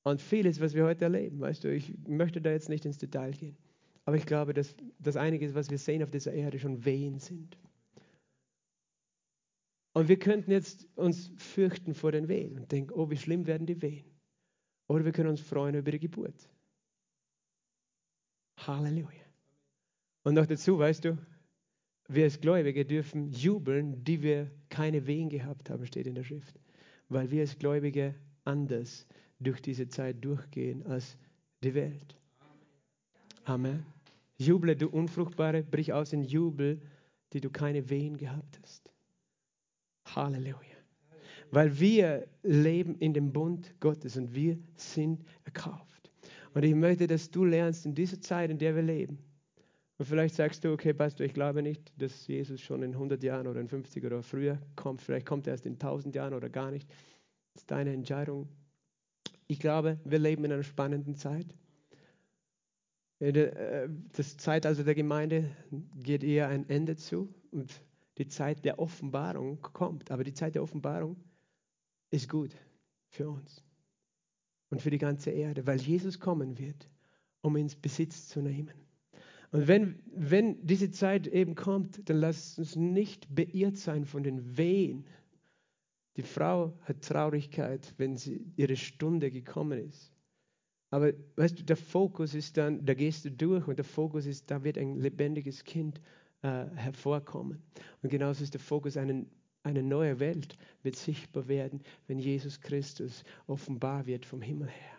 [0.03, 3.31] Und vieles, was wir heute erleben, weißt du, ich möchte da jetzt nicht ins Detail
[3.31, 3.55] gehen,
[4.05, 7.57] aber ich glaube, dass, dass einiges, was wir sehen auf dieser Erde, schon Wehen sind.
[9.93, 13.67] Und wir könnten jetzt uns fürchten vor den Wehen und denken, oh, wie schlimm werden
[13.67, 14.05] die Wehen.
[14.87, 16.49] Oder wir können uns freuen über die Geburt.
[18.57, 19.23] Halleluja.
[20.23, 21.17] Und noch dazu, weißt du,
[22.07, 26.59] wir als Gläubige dürfen jubeln, die wir keine Wehen gehabt haben, steht in der Schrift.
[27.09, 29.07] Weil wir als Gläubige anders
[29.39, 31.17] durch diese Zeit durchgehen als
[31.63, 32.17] die Welt.
[33.45, 33.85] Amen.
[34.37, 36.81] Juble, du Unfruchtbare, brich aus in Jubel,
[37.33, 38.82] die du keine Wehen gehabt hast.
[40.15, 40.57] Halleluja.
[41.51, 46.11] Weil wir leben in dem Bund Gottes und wir sind erkauft.
[46.53, 49.19] Und ich möchte, dass du lernst in dieser Zeit, in der wir leben.
[49.97, 53.47] Und vielleicht sagst du, okay, Pastor, ich glaube nicht, dass Jesus schon in 100 Jahren
[53.47, 55.01] oder in 50 oder früher kommt.
[55.01, 56.89] Vielleicht kommt er erst in 1000 Jahren oder gar nicht.
[57.53, 58.49] Das ist deine Entscheidung.
[59.47, 61.55] Ich glaube, wir leben in einer spannenden Zeit.
[63.19, 65.49] Äh, das Zeitalter der Gemeinde
[65.95, 67.71] geht eher ein Ende zu und
[68.17, 70.11] die Zeit der Offenbarung kommt.
[70.11, 71.17] Aber die Zeit der Offenbarung
[72.11, 72.55] ist gut
[73.09, 73.63] für uns
[74.69, 76.89] und für die ganze Erde, weil Jesus kommen wird,
[77.41, 78.73] um ins Besitz zu nehmen.
[79.51, 84.57] Und wenn, wenn diese Zeit eben kommt, dann lasst uns nicht beirrt sein von den
[84.57, 85.05] Wehen.
[86.17, 90.11] Die Frau hat Traurigkeit, wenn sie ihre Stunde gekommen ist.
[90.89, 94.49] Aber weißt du, der Fokus ist dann, da gehst du durch und der Fokus ist,
[94.49, 96.01] da wird ein lebendiges Kind
[96.43, 97.63] äh, hervorkommen.
[98.01, 99.29] Und genauso ist der Fokus, einen,
[99.63, 104.97] eine neue Welt wird sichtbar werden, wenn Jesus Christus offenbar wird vom Himmel her.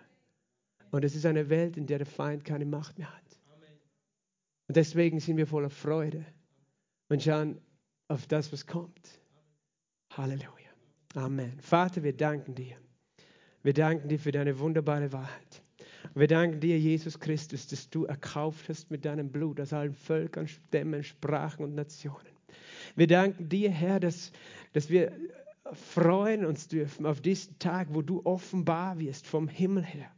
[0.91, 3.41] Und es ist eine Welt, in der der Feind keine Macht mehr hat.
[4.69, 6.25] Und deswegen sind wir voller Freude
[7.09, 7.61] und schauen
[8.09, 9.21] auf das, was kommt.
[10.11, 10.71] Halleluja.
[11.15, 11.61] Amen.
[11.61, 12.77] Vater, wir danken dir.
[13.63, 15.64] Wir danken dir für deine wunderbare Wahrheit.
[16.15, 20.47] Wir danken dir, Jesus Christus, dass du erkauft hast mit deinem Blut aus allen Völkern,
[20.47, 22.35] Stämmen, Sprachen und Nationen.
[22.95, 24.31] Wir danken dir, Herr, dass,
[24.73, 25.13] dass wir
[25.73, 30.11] freuen uns dürfen auf diesen Tag, wo du offenbar wirst vom Himmel her.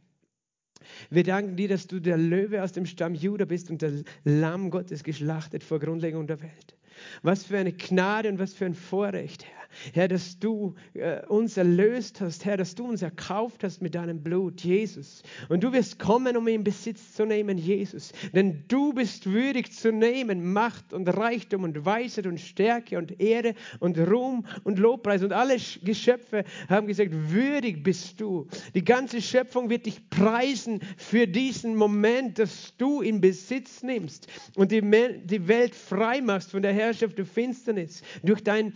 [1.09, 4.69] Wir danken dir, dass du der Löwe aus dem Stamm Juda bist und der Lamm
[4.69, 6.77] Gottes geschlachtet vor Grundlegung der Welt.
[7.23, 9.56] Was für eine Gnade und was für ein Vorrecht, Herr.
[9.93, 14.21] Herr, dass du äh, uns erlöst hast, Herr, dass du uns erkauft hast mit deinem
[14.21, 15.23] Blut, Jesus.
[15.49, 18.11] Und du wirst kommen, um ihn Besitz zu nehmen, Jesus.
[18.33, 23.53] Denn du bist würdig zu nehmen Macht und Reichtum und Weisheit und Stärke und Ehre
[23.79, 25.23] und Ruhm und Lobpreis.
[25.23, 28.47] Und alle Geschöpfe haben gesagt, würdig bist du.
[28.73, 34.71] Die ganze Schöpfung wird dich preisen für diesen Moment, dass du in Besitz nimmst und
[34.71, 38.73] die, die Welt frei machst von der Herrschaft der Finsternis, durch dein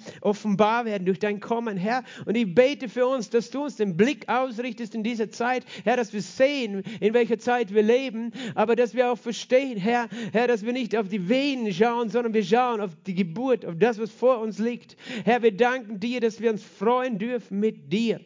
[0.82, 2.04] Offenbarwerden, durch dein Kommen, Herr.
[2.26, 5.98] Und ich bete für uns, dass du uns den Blick ausrichtest in dieser Zeit, Herr,
[5.98, 10.48] dass wir sehen, in welcher Zeit wir leben, aber dass wir auch verstehen, Herr, Herr,
[10.48, 14.00] dass wir nicht auf die Venen schauen, sondern wir schauen auf die Geburt, auf das,
[14.00, 14.96] was vor uns liegt.
[15.24, 18.20] Herr, wir danken dir, dass wir uns freuen dürfen mit dir.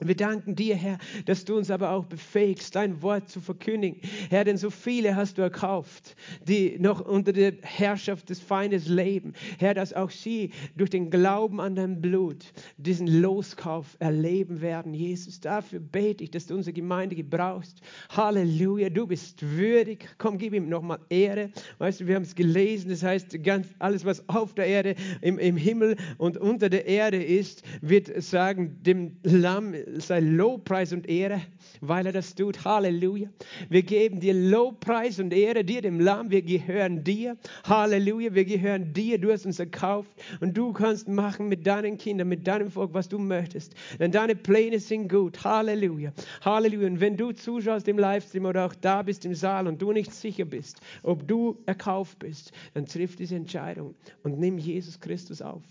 [0.00, 4.00] Wir danken dir, Herr, dass du uns aber auch befähigst, dein Wort zu verkündigen.
[4.30, 6.16] Herr, denn so viele hast du erkauft,
[6.46, 9.32] die noch unter der Herrschaft des Feindes leben.
[9.58, 14.92] Herr, dass auch sie durch den Glauben an dein Blut diesen Loskauf erleben werden.
[14.94, 17.80] Jesus, dafür bete ich, dass du unsere Gemeinde gebrauchst.
[18.08, 20.08] Halleluja, du bist würdig.
[20.18, 21.50] Komm, gib ihm nochmal Ehre.
[21.78, 25.38] Weißt du, wir haben es gelesen, das heißt, ganz, alles, was auf der Erde, im,
[25.38, 31.40] im Himmel und unter der Erde ist, wird sagen, dem Lamm sei Lobpreis und Ehre,
[31.80, 32.64] weil er das tut.
[32.64, 33.28] Halleluja.
[33.68, 36.30] Wir geben dir Lobpreis und Ehre, dir, dem Lamm.
[36.30, 37.36] Wir gehören dir.
[37.64, 38.34] Halleluja.
[38.34, 39.18] Wir gehören dir.
[39.18, 40.10] Du hast uns erkauft
[40.40, 43.74] und du kannst machen mit deinen Kindern, mit deinem Volk, was du möchtest.
[43.98, 45.42] Denn deine Pläne sind gut.
[45.44, 46.12] Halleluja.
[46.42, 46.88] Halleluja.
[46.88, 50.12] Und wenn du zuschaust im Livestream oder auch da bist im Saal und du nicht
[50.12, 55.62] sicher bist, ob du erkauft bist, dann triff diese Entscheidung und nimm Jesus Christus auf.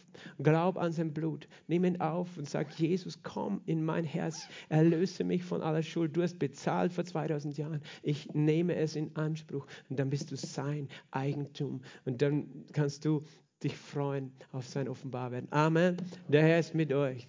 [0.42, 1.48] Glaub an sein Blut.
[1.68, 4.48] Nimm ihn auf und sag, Jesus, komm in mein Herz.
[4.70, 6.16] Erlöse mich von aller Schuld.
[6.16, 7.82] Du hast bezahlt vor 2000 Jahren.
[8.02, 9.68] Ich nehme es in Anspruch.
[9.90, 11.82] Und dann bist du sein Eigentum.
[12.06, 13.24] Und dann kannst du
[13.64, 15.52] dich freuen auf sein Offenbarwerden.
[15.52, 15.98] Amen.
[16.28, 17.28] Der Herr ist mit euch.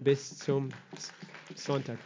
[0.00, 0.68] Bis zum
[1.56, 1.98] Sonntag.